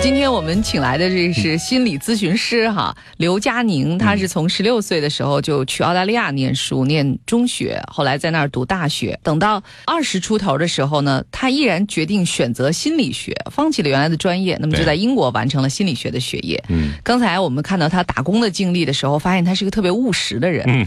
[0.00, 9.18] 今天我们请来的这是心理咨询师哈刘佳宁，他是从十六岁的时候就去澳大利亚念书，念中学，后来在那儿读大学。
[9.22, 16.62] 等到二十出头的时候呢，他依然决定选择心理学，放弃了原来的专业，那么就在英国完成了心理学的学业。
[16.68, 20.64] 嗯，刚才我们看到他打工的经历的时候，发现他是个特别务实的人。
[20.68, 20.86] 嗯，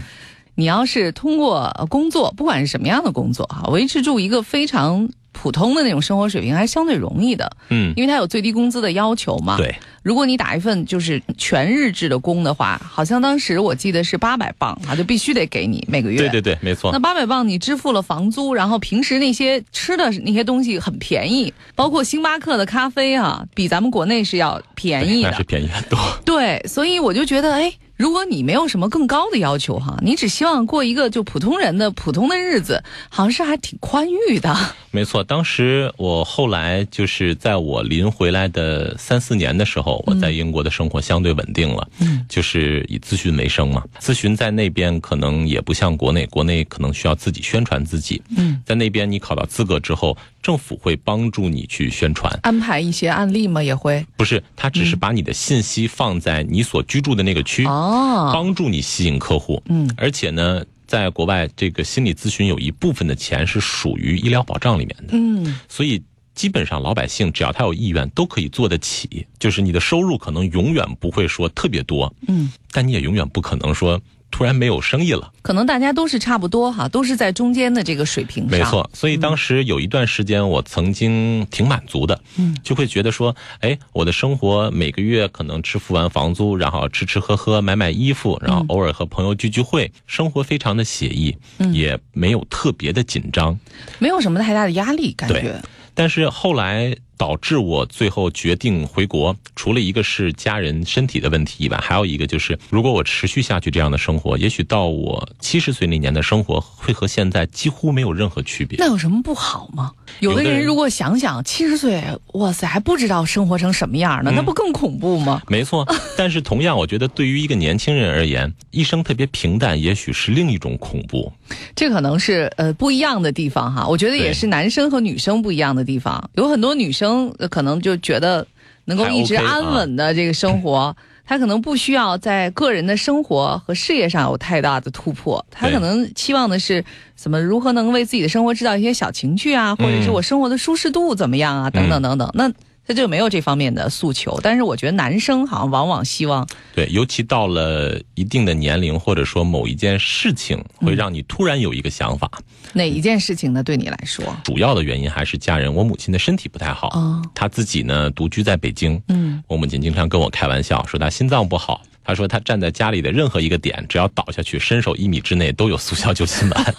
[0.54, 5.08] 你要是通过工作，不管是什么样的工作哈，维持住一个非常。
[5.42, 9.56] 普通的那种生活水平还是相对容易的，嗯，因为它有最低工资的要求嘛。
[9.56, 9.74] 对，
[10.04, 16.18] 如果你打一份就是全日制的工的话，好像当时我记得是八百磅啊，就必须得给你每个月。
[16.18, 16.92] 对对对，没错。
[16.92, 25.98] 那八百磅你支付了房租，然后平时那些吃的那些东西很便宜，包括星巴克的咖啡啊，比咱们国内是要便宜的，那是便宜很多。
[26.24, 27.72] 对，所以我就觉得，哎。
[27.96, 34.56] 如果你没有什么更高的要求哈，你只希望过一个就普通人的普通的日子，好像是还挺宽裕的。
[34.90, 43.84] 没错，当时我后来就是在我临回来的三四年的时候，我在英国的生活相对稳定了，嗯，就是以咨询为生嘛。
[44.00, 50.16] 咨询在那边可能也不像国内，国内可能需要自己宣传自己，嗯，在那边你考到资格之后。
[50.42, 53.62] 政府会帮助你去宣传，安排一些案例吗？
[53.62, 59.62] 也会不是，他只是把你的信息放在你所居住的那个区，哦，帮助你吸引客户。
[59.66, 65.10] 嗯，而且呢，在国外，这个心理咨询有一部分的钱是属于医疗保障里面的。
[65.12, 66.02] 嗯，所以
[66.34, 69.24] 基本上老百姓只要他有意愿，都可以做得起。
[69.38, 74.00] 就是你的收入可能永远不会说特别多，嗯，但你也永远不可能说。
[74.32, 78.58] 突然没有生意了，可能大家都是差不多哈，都是在中间的这个水平上。
[78.58, 91.36] 没错，所以当时有一段时间，我曾经挺满足的，嗯，就会觉得说，哎，我的生活每个月可能支付完房租，然后吃吃喝喝，买买衣服，然后偶尔和朋友聚聚会，生活非常的写意，
[91.70, 93.56] 也没有特别的紧张，
[93.98, 95.60] 没有什么太大的压力感觉。
[95.94, 96.96] 但是后来。
[97.22, 108.76] 导致我最后决定回国，除了一个是家人身体的问题以外，还有一个就是，如果我持续下去这样的生活，也许到我七十岁那年的生活会和现在几乎没有任何区别。
[108.80, 109.92] 那有什么不好吗？
[110.18, 115.40] 有的人如果想想七十岁，哇塞，还不知道生活成什么样呢，那不更恐怖吗？
[115.46, 115.86] 没错，
[116.18, 121.32] 但是同样，我觉得对于一个年轻人而言，一生特别平淡，也许是另一种恐怖。
[121.76, 123.86] 这可能是呃不一样的地方哈。
[123.86, 127.11] 我觉得也是男生和女生不一样的地方，有很多女生。
[127.50, 128.46] 可能就觉得
[128.86, 130.94] 能够一直安稳的这个生活，
[131.24, 142.30] 他可能不需要在个人的生活和事业上有太大的突破，他可能期望的是怎么如何能为自己的生活制造一些小情趣啊，或者是我生活的舒适度怎么样啊，等等等等。
[142.34, 142.50] 那。
[142.92, 152.30] 他就没有这方面的诉求，但是我觉得男生好像往往希望对，尤其到了一定的年龄，或者说某一件事情，会让你突然有一个想法。
[152.74, 153.62] 哪一件事情呢？
[153.62, 155.74] 对你来说，主要的原因还是家人。
[155.74, 159.00] 我母亲的身体不太好，她自己呢独居在北京。
[159.08, 161.80] 嗯，我母亲经常跟我开玩笑说她心脏不好。
[162.04, 166.74] 她说她站在家里的任何一个点，只要倒下去，伸手一米之内都有速效救心丸。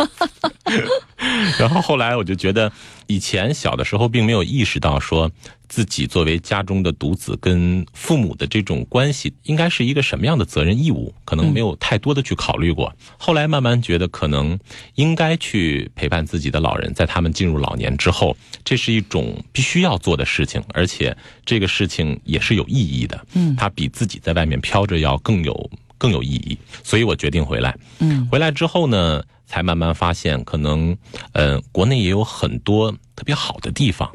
[1.58, 2.72] 然后后来我就觉得，
[3.08, 5.32] 以前小的时候并没有意识到说。
[5.74, 11.12] 自己作为家中的独子，跟父母的这种关系，应该是一个什么样的责任义务？
[11.26, 12.94] 可能没有太多的去考虑过。
[13.18, 14.60] 后来慢慢觉得，可能
[14.94, 23.26] 应该去陪伴自己的老人，在他们进入老年之后，这是一种必须要做的事情，而且这个事情也是有意义的。
[23.34, 26.56] 嗯，它比自己在外面飘着要更有更有意义。
[26.84, 27.76] 所以我决定回来。
[27.98, 29.24] 嗯，回来之后呢？
[29.46, 30.98] 才慢慢发现，可能，
[31.34, 34.10] 呃，国内也有很多特别好的地方，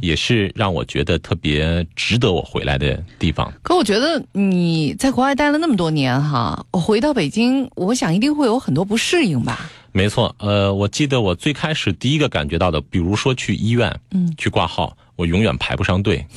[0.00, 3.52] 也是让我觉得特别值得我回来的地方。
[3.62, 9.70] 可我觉得你在国外待了那么多年哈，我回到北京，我想一定会有很多不适应吧。
[9.92, 16.26] 没错，呃，我记得我最开始第一个感觉到的，比如说去医院，嗯，去挂号，我永远排不上队。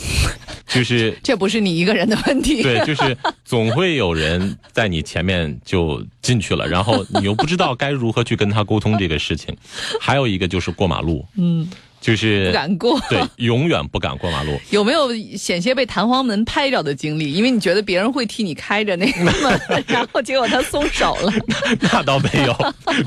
[0.68, 9.56] 就是这不是你一个人的问题，对， 就是总会有人在你前面就进去了，然后你又不知道该如何去跟他沟通这个事情。
[10.00, 11.68] 还有一个就是过马路，嗯，
[12.00, 14.60] 就是不敢过， 对，永远不敢过马路。
[14.70, 17.34] 有没有险些被弹簧门拍着的经历？
[17.34, 21.34] 因为你觉得别人会替你开着那个门， 然后结果他松手了。
[21.82, 22.56] 那倒没有，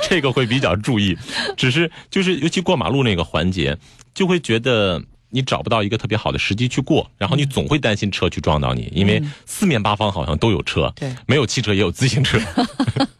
[0.08, 1.16] 这个会比较注意，
[1.56, 3.76] 只是就是尤其过马路那个环节，
[4.14, 5.02] 就会觉得。
[5.30, 12.38] 你找不到一个特别好的时机去过，然后你总会担心车去撞到你，因为四面八方好像都有车，对，没有汽车也有自行车。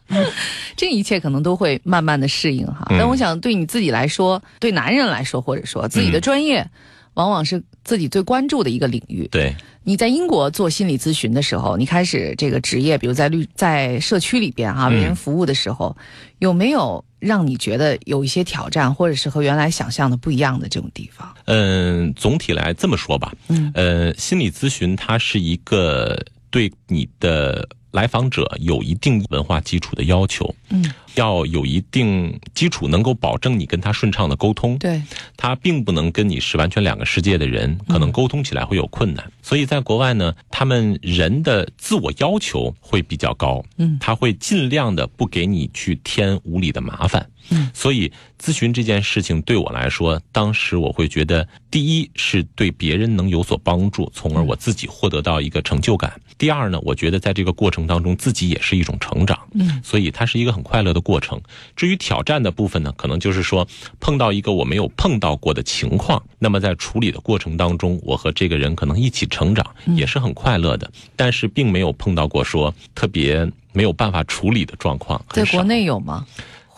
[0.75, 2.85] 这一切可能都会慢慢的适应哈。
[2.89, 6.69] 但我想对你自己来说，对男人来说，或者说自己的专业，
[7.13, 9.27] 往往是自己最关注的一个领域。
[9.31, 15.95] 对，你在英国做心理咨询的时候，你开始这个职业，比如在律在社区里边哈、为人服务的时候，
[16.39, 21.33] 有没有让你觉得有一些挑战，或者是和原来想象的不一样的这种地方？
[21.45, 26.19] 嗯，总体来这么说吧，嗯，呃，心理咨询它是一个
[26.49, 30.83] 对你的来访者有一定文化基础的要求，嗯，
[31.15, 34.77] 要有一定基础，能够保证你跟他顺畅的沟通。
[34.77, 35.01] 对，
[35.35, 39.31] 他并不能跟你是完全两个世界的人，可能沟通起来会有困难。
[39.41, 47.27] 所以在国外呢，他们人的自我要求会比较高，嗯他会尽量的不给你去添无理的麻烦。
[47.49, 48.11] 嗯，所以
[48.41, 59.37] 咨询这件事情对我来说，当时我会觉得，第一是对别人能有所帮助，从而我自己获得到一个成就感；第二呢，我觉得在这个过程当中，自己也是一种成长。
[59.53, 61.39] 嗯，所以它是一个很快乐的过程。
[61.75, 63.67] 至于挑战的部分呢，可能就是说
[63.99, 69.65] 碰到一个我没有碰到过的情况，那么在处理的过程当中，我和这个人可能一起成长，
[69.95, 70.89] 也是很快乐的。
[71.15, 75.23] 但是并没有碰到过说特别没有办法处理的状况。
[75.29, 76.25] 在国内有吗？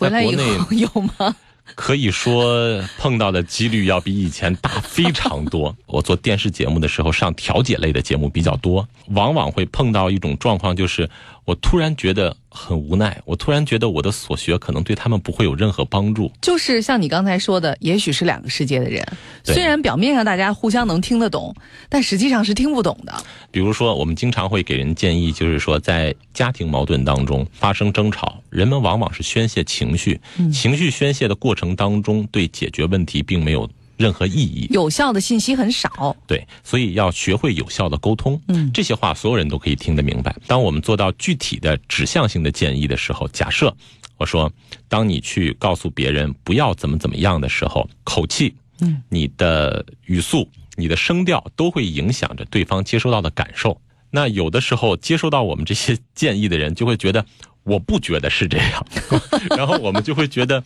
[0.04, 0.88] 回来以后 有
[1.18, 1.36] 吗？
[1.76, 5.76] 可以说碰到的几率要比以前大非常多。
[5.88, 11.10] 我做电视节目的时候，上调解类的节目比较多，往往会碰到一种状况，就是
[11.46, 16.32] 我突然觉得很无奈，我突然觉得我的所学可能对他们不会有任何帮助。
[16.42, 19.06] 就是像你刚才说的，也许是两个世界的人，
[19.44, 21.54] 虽然表面上大家互相能听得懂，
[21.90, 23.14] 但实际上是听不懂的。
[23.52, 30.20] 比如说，我们经常会给人建议，就是说，在家庭矛盾当中发生争吵，人们往往是宣泄情绪，
[30.52, 34.68] 情绪宣泄的过程当中，对解决问题并没有任何意义。
[34.72, 36.16] 有效的信息很少。
[36.28, 38.40] 对，所以要学会有效的沟通。
[38.48, 40.36] 嗯这些话所有人都可以听得明白。
[40.48, 43.76] 当我们做到具体的指向性的建议的时候，假设
[44.18, 44.52] 我说，
[44.88, 53.80] 当你去告诉别人不要怎么怎么样的时候，口气、嗯，你的语速、你的声调都会影响着对方接收到的感受。
[54.12, 57.26] 那有的时候接收到我们这些建议的人就会觉得。
[57.64, 58.86] 我不觉得是这样，
[59.58, 60.62] 然后我们就会觉得，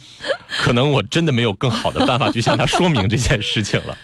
[0.50, 3.98] 可能我真的没有更好的办法去向他说明这件事情了。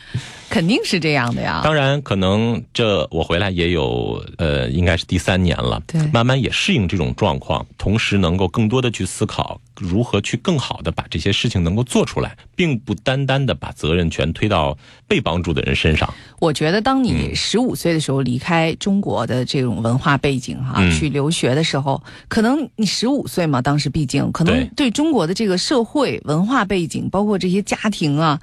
[0.53, 1.61] 肯定是这样的呀。
[1.63, 5.99] 当然，可能这我回来也有呃，应该是第三年了，对。
[6.13, 14.77] 慢慢也适应这种状况，同时能够更多的去思考如何去更好的把这些事情能够做出来，并不单单的把责任全推到
[15.07, 16.13] 被帮助的人身上。
[16.39, 17.05] 我觉得，当嗯。
[17.05, 20.91] 你十五岁的时候离开中国的这种文化背景哈、嗯。
[20.91, 24.69] 去留学的时候，可能你十五岁嘛，当时毕竟可能对。
[24.75, 28.39] 对中国的这个社会文化背景，包括这些家庭啊，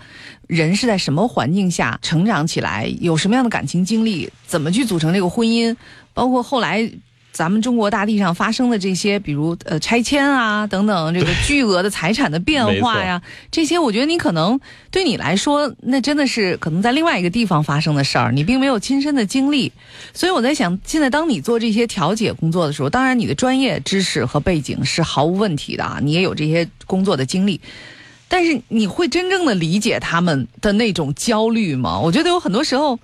[0.48, 5.76] 人是在什么环境下成长起来，有什么样的感情经历，怎么去组成这个婚姻，
[6.14, 6.90] 包括后来。
[7.32, 13.22] 咱们中国大地上发生的这些，比如呃拆迁啊等等，这个巨额的财产的变化呀，
[13.52, 14.58] 这些我觉得你可能
[14.90, 19.72] 对你来说，那真的是可能在另外一个地方发生的事儿，你并没有亲身的经历。
[20.12, 27.58] 所以我在想，现在当你做这些调解工作的时候，当然你的专业知识和背景是毫无问题的啊，你也有这些工作的经历。
[28.30, 31.98] 但是你会真正的理解他们的那种焦虑吗？
[31.98, 32.98] 我觉得有很多时候，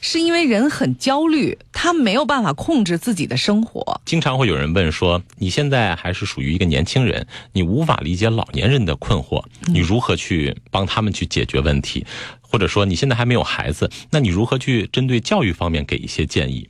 [0.00, 4.00] 是因为人很焦虑，他没有办法控制自己的生活。
[4.06, 12.06] 经常会有人问说：“你现在还是属于一个年轻人，你无法理解老年人的困惑，你如何去帮他们去解决问题？
[12.40, 16.66] 或者说你现在还没有孩子，那你如何去针对教育方面给一些建议？”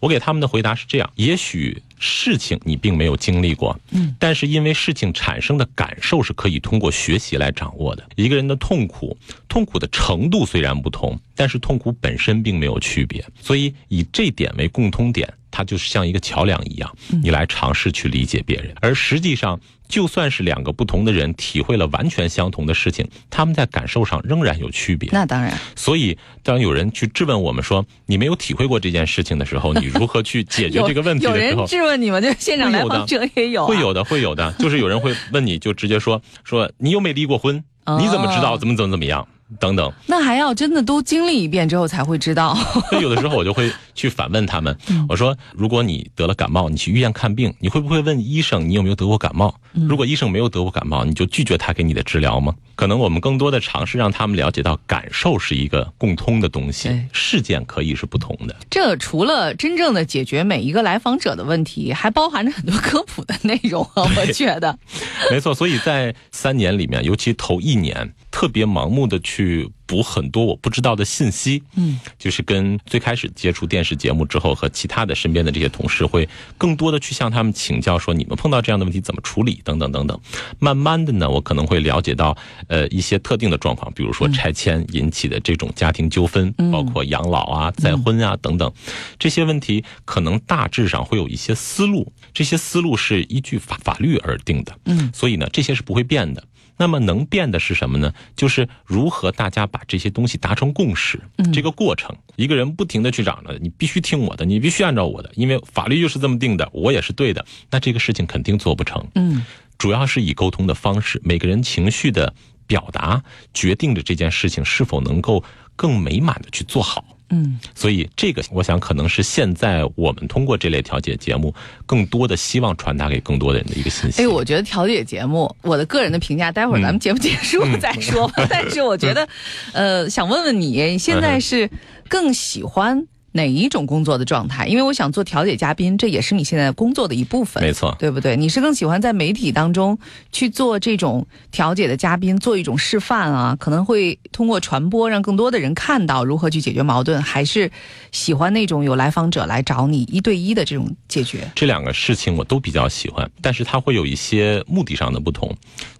[0.00, 8.04] 我给他们的回答是这样：也许事情你并没有经历过，嗯，但是因为事情产生的感受是可以通过学习来掌握的。
[8.16, 9.16] 一个人的痛苦，
[9.48, 15.32] 痛苦的程度虽然不同，但是痛苦本身并没有区别，所以以这点为共通点。
[15.54, 16.90] 它就是像一个桥梁一样，
[17.22, 18.74] 你来尝试去理解别人。
[18.80, 19.60] 而实际上，
[19.92, 25.10] 就算是两个不同的人体会了完全相同的事情，他们在感受上仍然有区别。
[25.12, 37.62] 那当然，所以，当有人去质问我们说你没有体会过这件事情的时候，你如何去解决 这个问题的时候，有人质问你们，就现场来访者也有、啊，会有的，会有的， 就是有人会问你，就直接说说你又没离过婚，
[37.98, 38.56] 你怎么知道？
[38.56, 39.28] 怎么怎么怎么样？
[39.60, 42.54] 等等，那还要真的都经历一遍之后才会知道。
[42.88, 44.76] 所以有的时候我就会去反问他们，
[45.08, 49.54] 我说：如果你得了感冒，你去医院看病，你会不会问医生你有没有得过感冒？
[49.72, 52.54] 如果医生没有得过感冒，你就拒绝他给你的治疗吗？
[52.74, 58.56] 可能我们更多的尝试让他们了解到，感受是一个共通的东西，事件可以是不同的。
[58.70, 64.02] 这除了真正的解决每一个来访者的问题，还包含着很多科普的内容啊！
[64.16, 64.78] 我觉得，
[65.30, 71.62] 没错，所以在三年里面，尤其头一年，特别盲目的去补很多我不知道的信息。
[71.74, 76.26] 嗯，就是跟最开始接触电视节目之后，和其他的身边的这些同事会
[76.56, 80.18] 更多的去向他们请教，说你们碰到这样的问题怎么处理，等等等等。
[80.58, 82.34] 慢慢的呢，我可能会了解到，
[82.68, 88.72] 呃，一些特定的状况，比如说拆迁引起的这种家庭纠纷，包括养老啊、再婚啊等等，
[89.18, 94.72] 这些问题可能大致上会有一些思路，这些思路是依据法法律而定的。
[94.86, 96.42] 嗯，所以呢，这些是不会变的。
[96.76, 98.12] 那么能变的是什么呢？
[98.34, 101.20] 就是如何大家把这些东西达成共识。
[101.52, 107.44] 这个过程，一个人不停的去嚷着，你必须听我的，你必须按照我的，因为法律就是这么定的，我也是对的。
[107.70, 109.06] 那这个事情肯定做不成。
[109.14, 109.44] 嗯，
[109.78, 112.34] 主要是以沟通的方式，每个人情绪的
[112.66, 113.22] 表达，
[113.54, 115.44] 决定着这件事情是否能够
[115.76, 117.04] 更美满的去做好。
[117.34, 121.52] 嗯，所以这个我想可能是现在我们通过这类调解节目，
[121.86, 124.22] 更多的希望传达给更多的人的一个信息。
[124.22, 128.46] 哎，我觉得调解节目，我的个人的评价，待会儿咱们节目结束再说吧。
[128.50, 129.26] 但是我觉得，
[129.72, 131.70] 呃，想问问你，你现在是
[132.06, 133.06] 更喜欢？
[133.32, 134.66] 哪一种工作的状态？
[134.66, 138.36] 因为我想做调解嘉宾，这也是你现在工作的一部分，没错，对不对？
[138.36, 139.98] 你是更喜欢在媒体当中
[140.30, 147.70] 去做这种调解的嘉宾，做一种示范啊，可能会通过传播让更多的人看到如何去解决矛盾，还是
[148.12, 151.50] 喜欢那种有来访者来找你一对一的这种解决？
[151.54, 155.50] 这两个事情我都比较喜欢，但是它会有一些目的上的不同。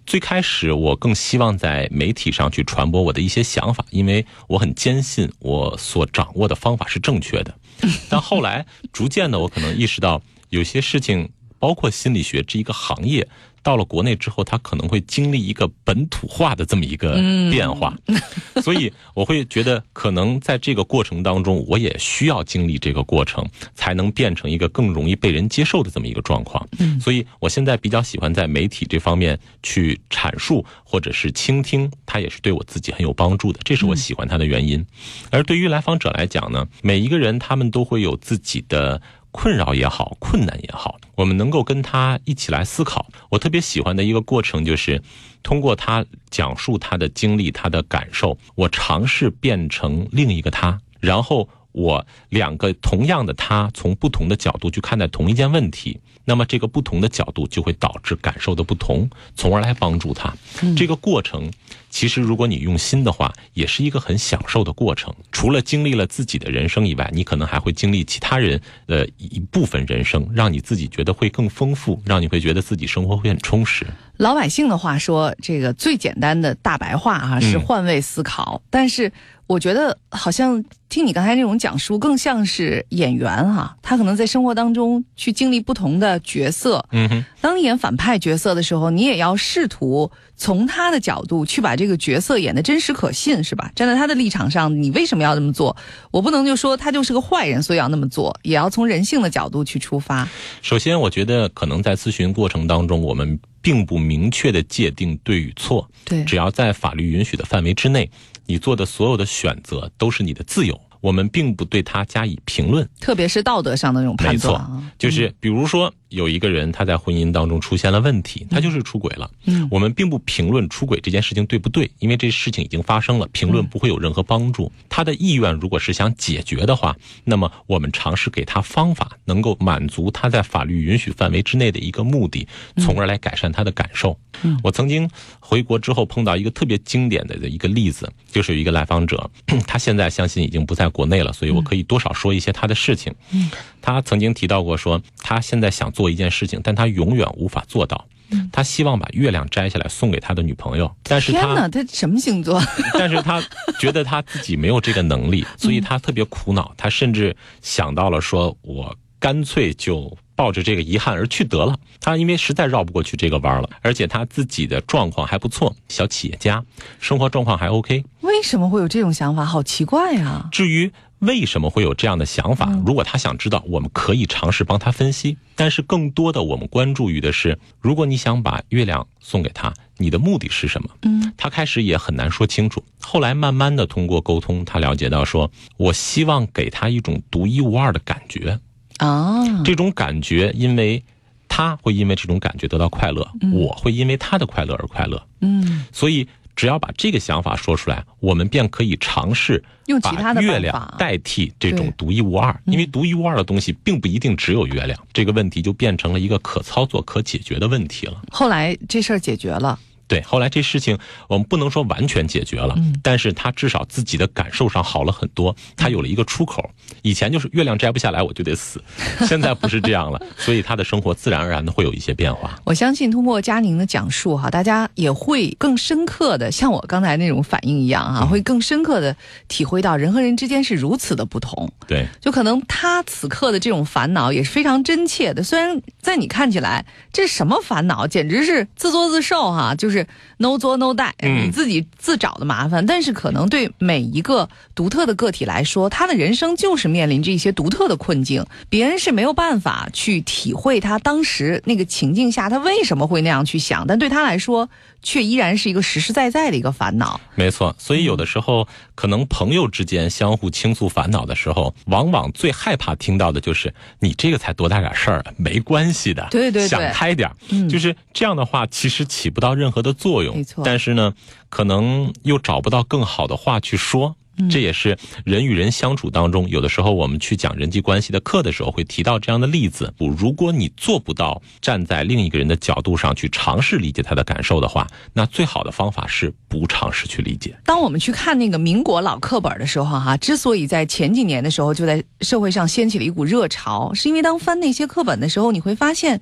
[0.05, 7.55] 最开始我更希望在媒体上去传播我的一些想法，因为我很坚信我所掌握的方法是正确的。
[8.09, 13.27] 但后来逐渐的，我可能意识到有些事情，包括心理学这一个行业。
[13.63, 17.13] 到了国内之后，他可能会经历一个本土化的这么一个
[17.49, 17.97] 变化，
[18.61, 23.43] 所以我会觉得，可能在这个过程当中，我也需要经历这个过程，
[23.73, 26.67] 才能变成一个更容易被人接受的这么一个状况。
[26.99, 34.85] 所以我现在比较喜欢在媒体这方面去阐述或者是倾听，它也是对我自己很有帮助的，这是我喜欢它的原因。
[35.31, 39.01] 而对于来访者来讲呢，每一个人他们都会有自己的。
[39.33, 43.07] 困扰也好，困难也好，我们能够跟他一起来思考。
[43.29, 45.01] 我特别喜欢的一个过程就是，
[45.41, 55.99] 通过他讲述他的经历、他的感受，我尝试变成另一个他，然后我两个同样的他，从不同的角度去看待同一件问题。
[56.25, 60.33] 那么这个不同的角度就会导致感受的不同，从而来帮助他。
[60.77, 61.51] 这个过程。
[61.93, 65.13] 其实，如果你用心的话，也是一个很享受的过程。
[65.31, 73.85] 除了经历了自己的人生以外，你可能还会经历其他人的一部分人生，让你自己觉得会更丰富，让你会觉得自己生活会很充实。
[74.17, 78.63] 老百姓的话说，这个最简单的大白话啊，是换位思考。
[78.71, 79.11] 但是，
[79.53, 86.83] 我觉得好像听你刚才那种讲述，更像是演员哈，他可能在生活当中去经历不同的角色。
[86.91, 90.09] 嗯哼，当演反派角色的时候，你也要试图。
[90.35, 93.71] 从他的角度去把这个角色演的真实可信，是吧？
[93.75, 95.77] 站在他的立场上，你为什么要这么做？
[96.09, 100.27] 我不能就说他就是个坏人，所以要那么做，也要从人性的角度去出发。
[100.63, 105.87] 首先，我觉得可能在咨询过程当中，我们并不明确的界定对与错。
[106.03, 108.09] 对，只要在法律允许的范围之内，
[108.45, 110.79] 你做的所有的选择都是你的自由。
[111.03, 114.33] 我们并不对他加以评论，特别是道德上的那种判断。
[114.33, 119.29] 没错，就是比如说有一个人他在婚姻当中出现了问题，他就是出轨了。
[119.43, 124.71] 嗯，我们并不评论出轨这件事情对不对，因为这事情已经发生了，评论不会有任何帮助。
[124.87, 126.95] 他的意愿如果是想解决的话，
[127.25, 132.47] 那么我们尝试给他方法，能够满足他在法律允许范围之内的一个目的，
[132.77, 134.17] 从而来改善他的感受。
[134.43, 135.09] 嗯，我曾经
[135.41, 139.29] 回国之后碰到一个特别经典的一个例子，就是有一个来访者，
[139.67, 140.92] 他现在相信已经不在。
[140.93, 143.13] 国内了，所以我可以多少说一些他的事情。
[143.31, 148.07] 嗯，他曾经提到过，说他现在想做一件事情，但他永远无法做到。
[148.29, 152.61] 嗯，他希望把月亮摘下来送给他的女朋友，但是天哪，他什么星座？
[152.97, 153.43] 但是他
[153.77, 156.73] 觉得他自己没有这个能力，所以他特别苦恼。
[156.77, 160.17] 他甚至想到了说，我干脆就。
[160.35, 166.63] 抱着这个遗憾而去得了，他因为实在绕不过去这个弯了，而且他自己的状况还不错，小企业家，
[166.99, 168.03] 生活状况还 OK。
[168.21, 169.45] 为什么会有这种想法？
[169.45, 170.47] 好奇怪呀！
[170.51, 175.37] 至于为什么会有这样的想法，如果他想知道，我们可以尝试帮他分析。
[175.55, 180.89] 但是更多的，我们关注于的是，如果你想把月亮送给他，你的目的是什么？
[181.03, 182.83] 嗯，他开始也很难说清楚。
[182.99, 188.59] 后来慢慢的通过沟通，他了解到，说我希望给他一种独一无二的感觉。
[189.03, 191.03] 啊，这种感觉，因为
[191.49, 195.21] 他会因为这种感觉得到快乐，我会因为他的快乐而快乐。
[195.41, 202.57] 嗯，所以只要把这个想法说出来，我们便可以尝试用其他的月亮代替这种独一无二。
[202.65, 208.21] 因为独一无二的东西并不一定只有月亮，这个问题就变成了一个可操作、可解决的问题了。
[208.31, 209.77] 后来这事儿解决了。
[210.07, 210.97] 对，后来这事情
[211.27, 216.69] 我们不能说完全解决了，嗯，但是他至少自己的感受上好了很多，他有了一个出口。
[217.01, 218.83] 以前就是月亮摘不下来我就得死，
[219.27, 222.59] 现在不是这样了，所以他的生活自然而然的会有一些变化。
[222.65, 229.15] 我相信通过佳宁的讲述哈，大家也会更深刻的像我刚才那种反应一样哈，会更深刻的
[229.47, 231.71] 体会到人和人之间是如此的不同。
[231.87, 239.92] 对，就可能他此刻的这种烦恼也是非常真切的，虽然在你看起来这什么烦恼，简直是自作自受哈，就是。
[240.37, 242.85] No 作 no die，你自己自找的麻烦。
[242.85, 254.69] 但是可能对每一个独特的个体来说，他的人生就是面临着一些独特的困境，别人是没有办法去体会他当时那个情境下他为什么会那样去想，但对他来说。
[255.05, 257.19] 却依然是一个实实在在的一个烦恼。
[257.35, 258.65] 没错，所以有的时候，
[258.95, 266.27] 可能朋友之间相互倾诉烦恼的时候，往往最害怕听到的就是“你这个才多大点事儿，没关系的”。
[266.31, 270.37] 对对对，想开点嗯，就是这样的话，其实起不到任何的作用。
[270.37, 271.13] 没错，但是呢，
[271.49, 274.15] 可能又找不到更好的话去说。
[274.49, 279.93] 这也是人与人相处当中，有的时候我们去讲人际关系的课的时候，会提到这样的例子。
[280.17, 287.55] 如果你做不到站在另一个人的角度上去尝试理解他的感受的话，那最好的方法是不尝试去理解。
[287.65, 296.21] 当我们去看那个民国老课本的时候，哈，之所以在前几年的时候就在社会上掀起了一股热潮，是因为当翻那些课本的时候，你会发现。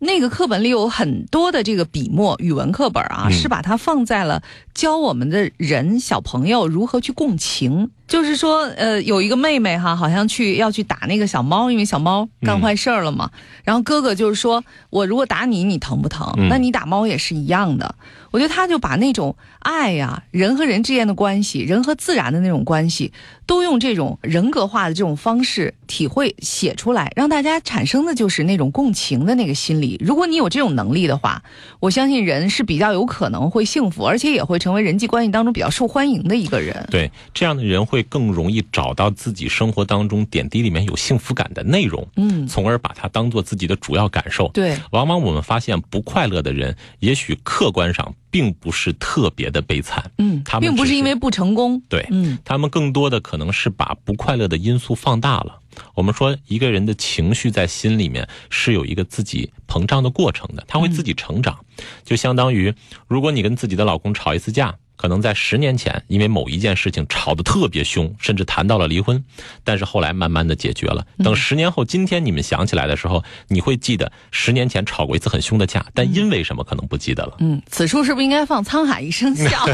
[0.00, 4.40] 那个课本里有很多的这个笔墨，语文课本啊，是把它放在了
[4.78, 7.90] 教我们的人小朋友如何去共情。
[8.06, 13.30] 就是说，呃，有一个妹妹哈，好像去要去打那个小猫，因为小猫干坏事儿了嘛。
[13.64, 16.32] 然后哥哥就是说，我如果打你，你疼不疼？
[16.48, 17.96] 那你打猫也是一样的。
[18.30, 23.12] 我觉得他就把那种爱呀，人和人之间的关系，人和自然的那种关系，
[23.44, 30.00] 都用这种人格化的这种方式体会写出来，让大家产生的就是那种共情的那个心理。
[30.02, 31.42] 如果你有这种能力的话，
[31.80, 36.86] 我相信人是比较有可能会幸福，而且也会成为人际关系当中比较受欢迎的一个人。
[36.90, 44.48] 对，这样的人会更容易找到自己生活当中点滴里面有幸福感的内容，嗯，从而把它当做自己的主要感受。
[44.48, 48.14] 对，往往我们发现不快乐的人，也许客观上。
[48.30, 55.58] 并不是特别的悲惨，嗯，他们并不是因为不成功，对，嗯，他们更多的可能是把不快乐的因素放大了。
[55.94, 61.58] 我们说一个人的情绪在心里面是有一个自己膨胀的过程的，他会自己成长，
[62.04, 62.74] 就相当于
[63.06, 64.76] 如果你跟自己的老公吵一次架。
[64.98, 69.24] 可能在十年前，因为某一件事情吵得特别凶，甚至谈到了离婚，
[69.62, 71.06] 但是后来慢慢的解决了。
[71.22, 77.36] 等十年后，今天你们想起来的时候，你会记得十年前吵过一次很凶的架，但因为什么可能不记得了。
[77.38, 79.64] 嗯，此处是不是应该放沧海一声笑？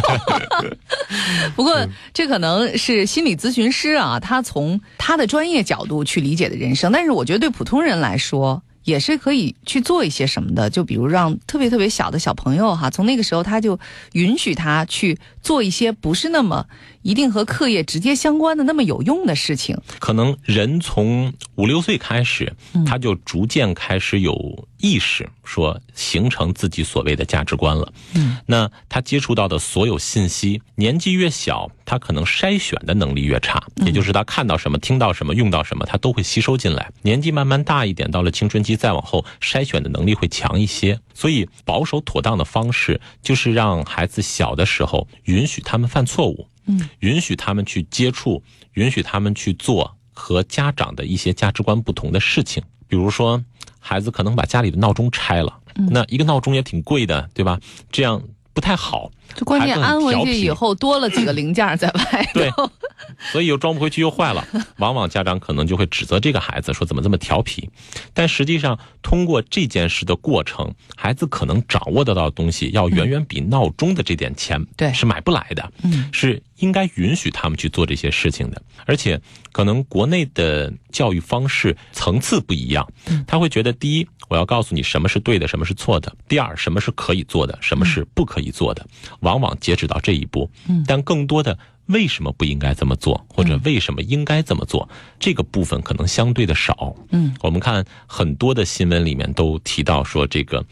[1.56, 1.74] 不过
[2.12, 8.62] 这可能是心理咨询师啊，他从他的专业角度去理解的人生，但是我觉得对普通人来说。
[8.84, 13.78] 也是可以去做一些什么的，就比如让特别特别小的小朋友哈，从那个时候他就
[14.12, 16.66] 允许他去做一些不是那么
[17.04, 19.78] 一定和课业直接相关的那么有用的事情。
[20.00, 22.52] 可能人从五六岁开始，
[22.84, 27.92] 他就逐渐开始有意识，说形成自己所谓的价值观了。
[28.14, 31.70] 嗯，那他接触到的所有信息，年纪越小。
[31.86, 36.90] 他可能筛选的能力越差，也就是他看到什么、听到什么、用到什么，他都会吸收进来。
[37.02, 40.98] 年纪慢慢大一点，到了青春期再往后，筛选的能力会强一些。
[41.12, 48.42] 所以，保守妥当的方式就是让孩子小的时候允许他们犯错误，嗯，允许他们去接触，
[48.74, 52.62] 允许他们去做和家长的一些价值观不同的事情。
[52.86, 53.42] 比如说，
[53.78, 55.58] 孩子可能把家里的闹钟拆了，
[55.90, 57.58] 那一个闹钟也挺贵的，对吧？
[57.90, 58.22] 这样。
[58.54, 62.70] 不太好，就关键安回去以后多了几个零件在外头，
[63.32, 64.46] 所以又装不回去又坏了。
[64.78, 67.68] 往往家长可能就会指责这个孩子说怎么这么调皮，
[68.12, 78.60] 但实际上通过这件事的过程，孩子可能掌握得到的东西要远远比闹钟的这点钱对是买不来的，嗯，是应该允许他们去做这些事情的。
[78.86, 79.20] 而且
[79.52, 82.86] 可能国内的教育方式层次不一样，
[83.26, 84.08] 他会觉得第一。
[84.30, 86.10] 我要告诉你什么是对的，什么是错的。
[86.26, 88.84] 第二，什么是可以做的，什么是不可以做的。
[89.20, 90.50] 往往截止到这一步，
[90.86, 91.56] 但更多的
[91.86, 94.88] 为什么不应该这么做，或者为什么应该这么做，
[95.20, 96.96] 这个部分可能相对的少。
[97.10, 100.64] 嗯，我们看很多的新闻里面都提到说，这个，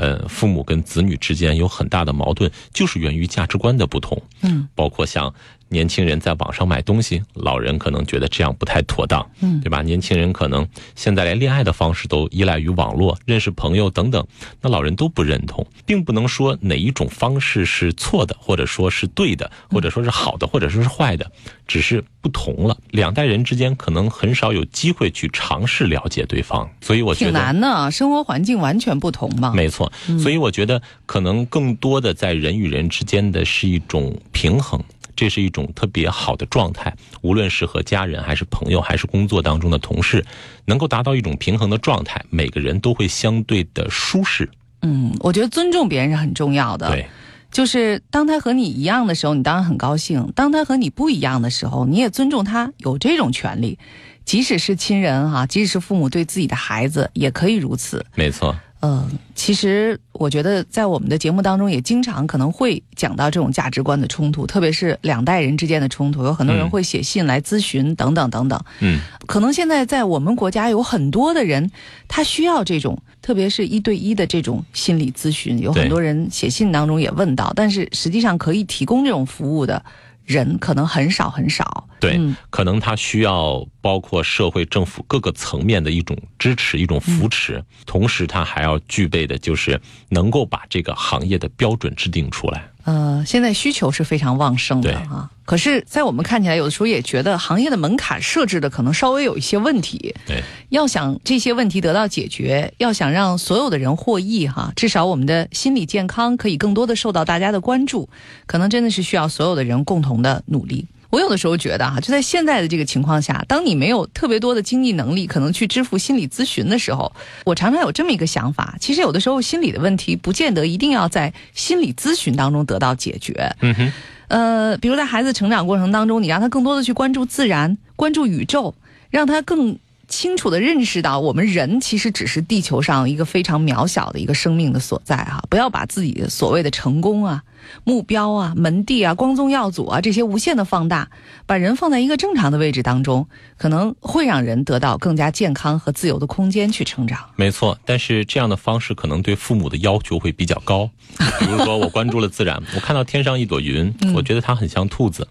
[0.00, 4.20] 呃，父母跟子女之间有很大的矛盾，就是源于价值观的不同。
[4.40, 5.32] 嗯，包括像。
[5.70, 9.80] 年轻人在网上买东西，老人可能觉得这样不太妥当，嗯，对吧？
[9.82, 10.66] 年轻人可能
[10.96, 14.26] 现在连恋爱的方式都依赖于网络，认识朋友等等，
[14.60, 21.30] 那老人都不认同，并不能说哪一种方式是错的，或者说是对的，或者说是好的，或者说是坏的，
[21.68, 22.76] 只是不同了。
[22.90, 29.52] 两代人之间可能很少有机会去尝试了解对方，所以我觉得挺难的，生活环境完全不同嘛。
[29.54, 29.90] 没错，
[30.20, 34.82] 所以我觉得可能更多的在人与人之间的是一种平衡。
[35.20, 40.24] 这是一种特别好的状态，无论是和家人，还是朋友，还是工作当中的同事，
[40.64, 44.48] 能够达到一种平衡的状态，每个人都会相对的舒适。
[44.80, 46.88] 嗯，我觉得尊重别人是很重要的。
[46.88, 47.06] 对，
[47.52, 53.78] 就是当他和你一样的时候，你当然很高兴；当他和你不一样的时候，你也尊重他有这种权利。
[54.24, 58.06] 即使是亲人哈，即使是父母对自己的孩子，也可以如此。
[58.14, 58.56] 没错。
[58.82, 68.58] 嗯，其实我觉得在我们的节目当中也经常可能会讲到这种价值观的冲突，特别是两代人之间的冲突，有很多人会写信来咨询等等等等。
[68.80, 71.70] 嗯，可能现在在我们国家有很多的人，
[72.08, 79.84] 他需要这种，特别是一对一的这种心理咨询，有很多人写信当中也问到，但是实际上可以提供这种服务的。
[80.30, 82.20] 人可能很少很少，对，
[82.50, 92.69] 可能他需要包括社会、政府各个层面的一种支持、一种扶持，同时他还要具备的就是能够把这个行业的标准制定出来。
[92.84, 95.30] 呃，现在需求是非常旺盛的啊。
[95.44, 100.14] 可是，在我们看起来，有的时候也觉得行业的门槛设置的可能稍微有一些问题。
[100.26, 108.08] 对，要想这些问题得到解决，要想让所有的人获益哈，至少我们的心理健康可以更多的受到大家的关注，
[108.46, 110.86] 可能真的是需要所有的人共同的努力。
[111.10, 117.12] 我有的时候觉得哈，就在现在的这个情况下，当你没有特别多的经济能力，可能去支付心理咨询的时候，
[117.44, 123.54] 我常常有这么一个想法：，其实有的时候心理的问题不见得一定要在心理咨询当中得到解决。
[123.60, 123.92] 嗯哼，
[124.28, 128.74] 呃，比如在孩子成长过程当中，你让他更多的去关注自然，关注宇宙，
[129.10, 137.42] 让他更清楚的认识到，我们人其实只是地球上一个非常渺小的一个生命的所在哈，不要把自己所谓的成功啊。
[137.84, 141.10] 目标啊，门第啊，光宗耀祖啊，这些无限的放大，
[141.46, 147.18] 把人放在一个正常的位置当中，可能会让人得到更加健康和自由的空间去成长。
[147.36, 150.90] 没错，但是这样的方式可能对父母的要求会比较高。
[151.40, 155.26] 比如说，我关注了自然，我看到天上一朵云，我觉得它很像兔子，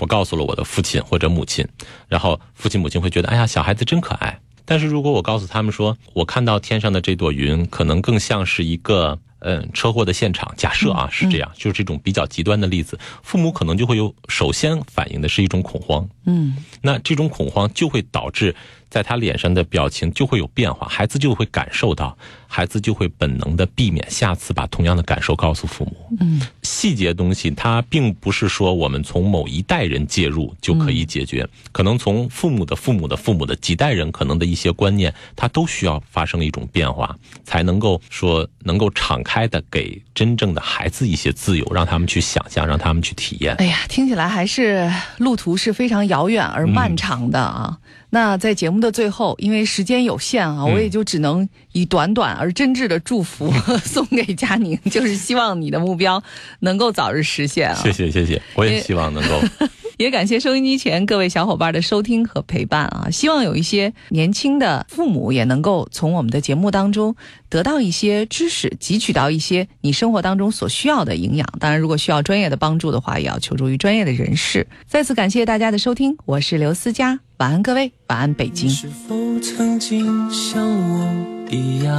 [0.00, 1.66] 我告诉了我的父亲或者母亲，
[2.08, 4.38] 然后父亲母亲会觉得，哎呀，小孩子真可爱。
[4.64, 9.18] 但是如果我告诉他们说，我看到天上的这朵云，可能更像是一个。
[9.44, 18.54] 嗯，车祸的现场，假设啊是这样，就是这种比较极端的例子，父母可能就会有首先反映的是一种恐慌，嗯，那这种恐慌就会导致。
[18.90, 22.16] 在他脸上的表情就会有变化，孩子就会感受到，
[22.54, 26.16] 孩子就会本能的避免下次把同样的感受告诉父母。
[26.20, 43.56] 嗯，细节东西它并不是说我们从某一代人介入就可以解决，可能从父母的父母的父母的几代人可能的一些观念，它都需要发生一种变化，才能够说能够敞开的给真正的孩子一些自由，让他们去想象，让他们去体验。
[43.56, 44.88] 哎呀，听起来还是
[45.18, 47.78] 路途是非常遥远而漫长的啊。
[48.10, 53.52] 那在节目的最后，因为时间有限啊，我也就只能以短短而真挚的祝福
[53.84, 56.22] 送给佳宁， 就是希望你的目标
[56.60, 57.80] 能够早日实现啊！
[57.82, 59.40] 谢谢谢谢，我也希望能够。
[59.96, 63.08] 也感谢收音机前各位小伙伴的收听和陪伴啊！
[63.12, 67.14] 希望有一些年轻的父母也能够从我们的节目当中
[67.48, 71.46] 得到一些知识，汲取到一些你生活当中所需要的营养。
[71.60, 74.66] 当然，如果需要专业的帮助的话，也要求助于专业的人士。
[74.88, 78.68] 再次感谢大家的收听，我是刘思佳，晚安各位，晚安北京。
[78.68, 81.94] 是否曾经像我一样，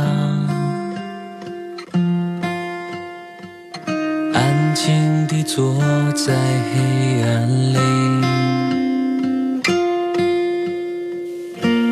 [4.33, 5.73] 安静地坐
[6.13, 6.33] 在
[6.73, 7.77] 黑暗里？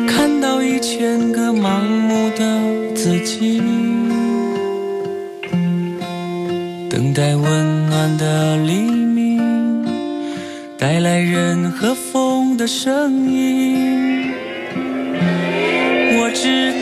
[0.06, 2.60] 看到一千个盲目的
[2.94, 3.62] 自己，
[6.90, 9.40] 等待温暖的黎明，
[10.76, 14.32] 带来人和风的声音。
[16.16, 16.72] 我知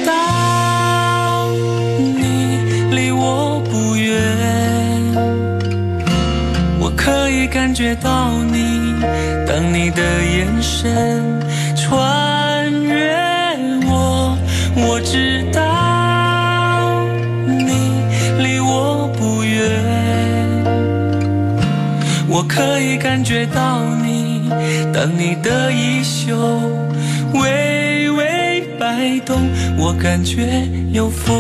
[7.72, 9.00] 感觉到你，
[9.48, 11.40] 当你的眼神
[11.74, 13.16] 穿越。
[14.76, 17.02] 我知道
[17.46, 18.04] 你
[18.42, 19.70] 离我不远，
[22.28, 24.50] 我可以感觉到你，
[24.92, 26.36] 当你的衣袖
[27.32, 29.48] 微微摆动，
[29.78, 31.32] 我感觉有风。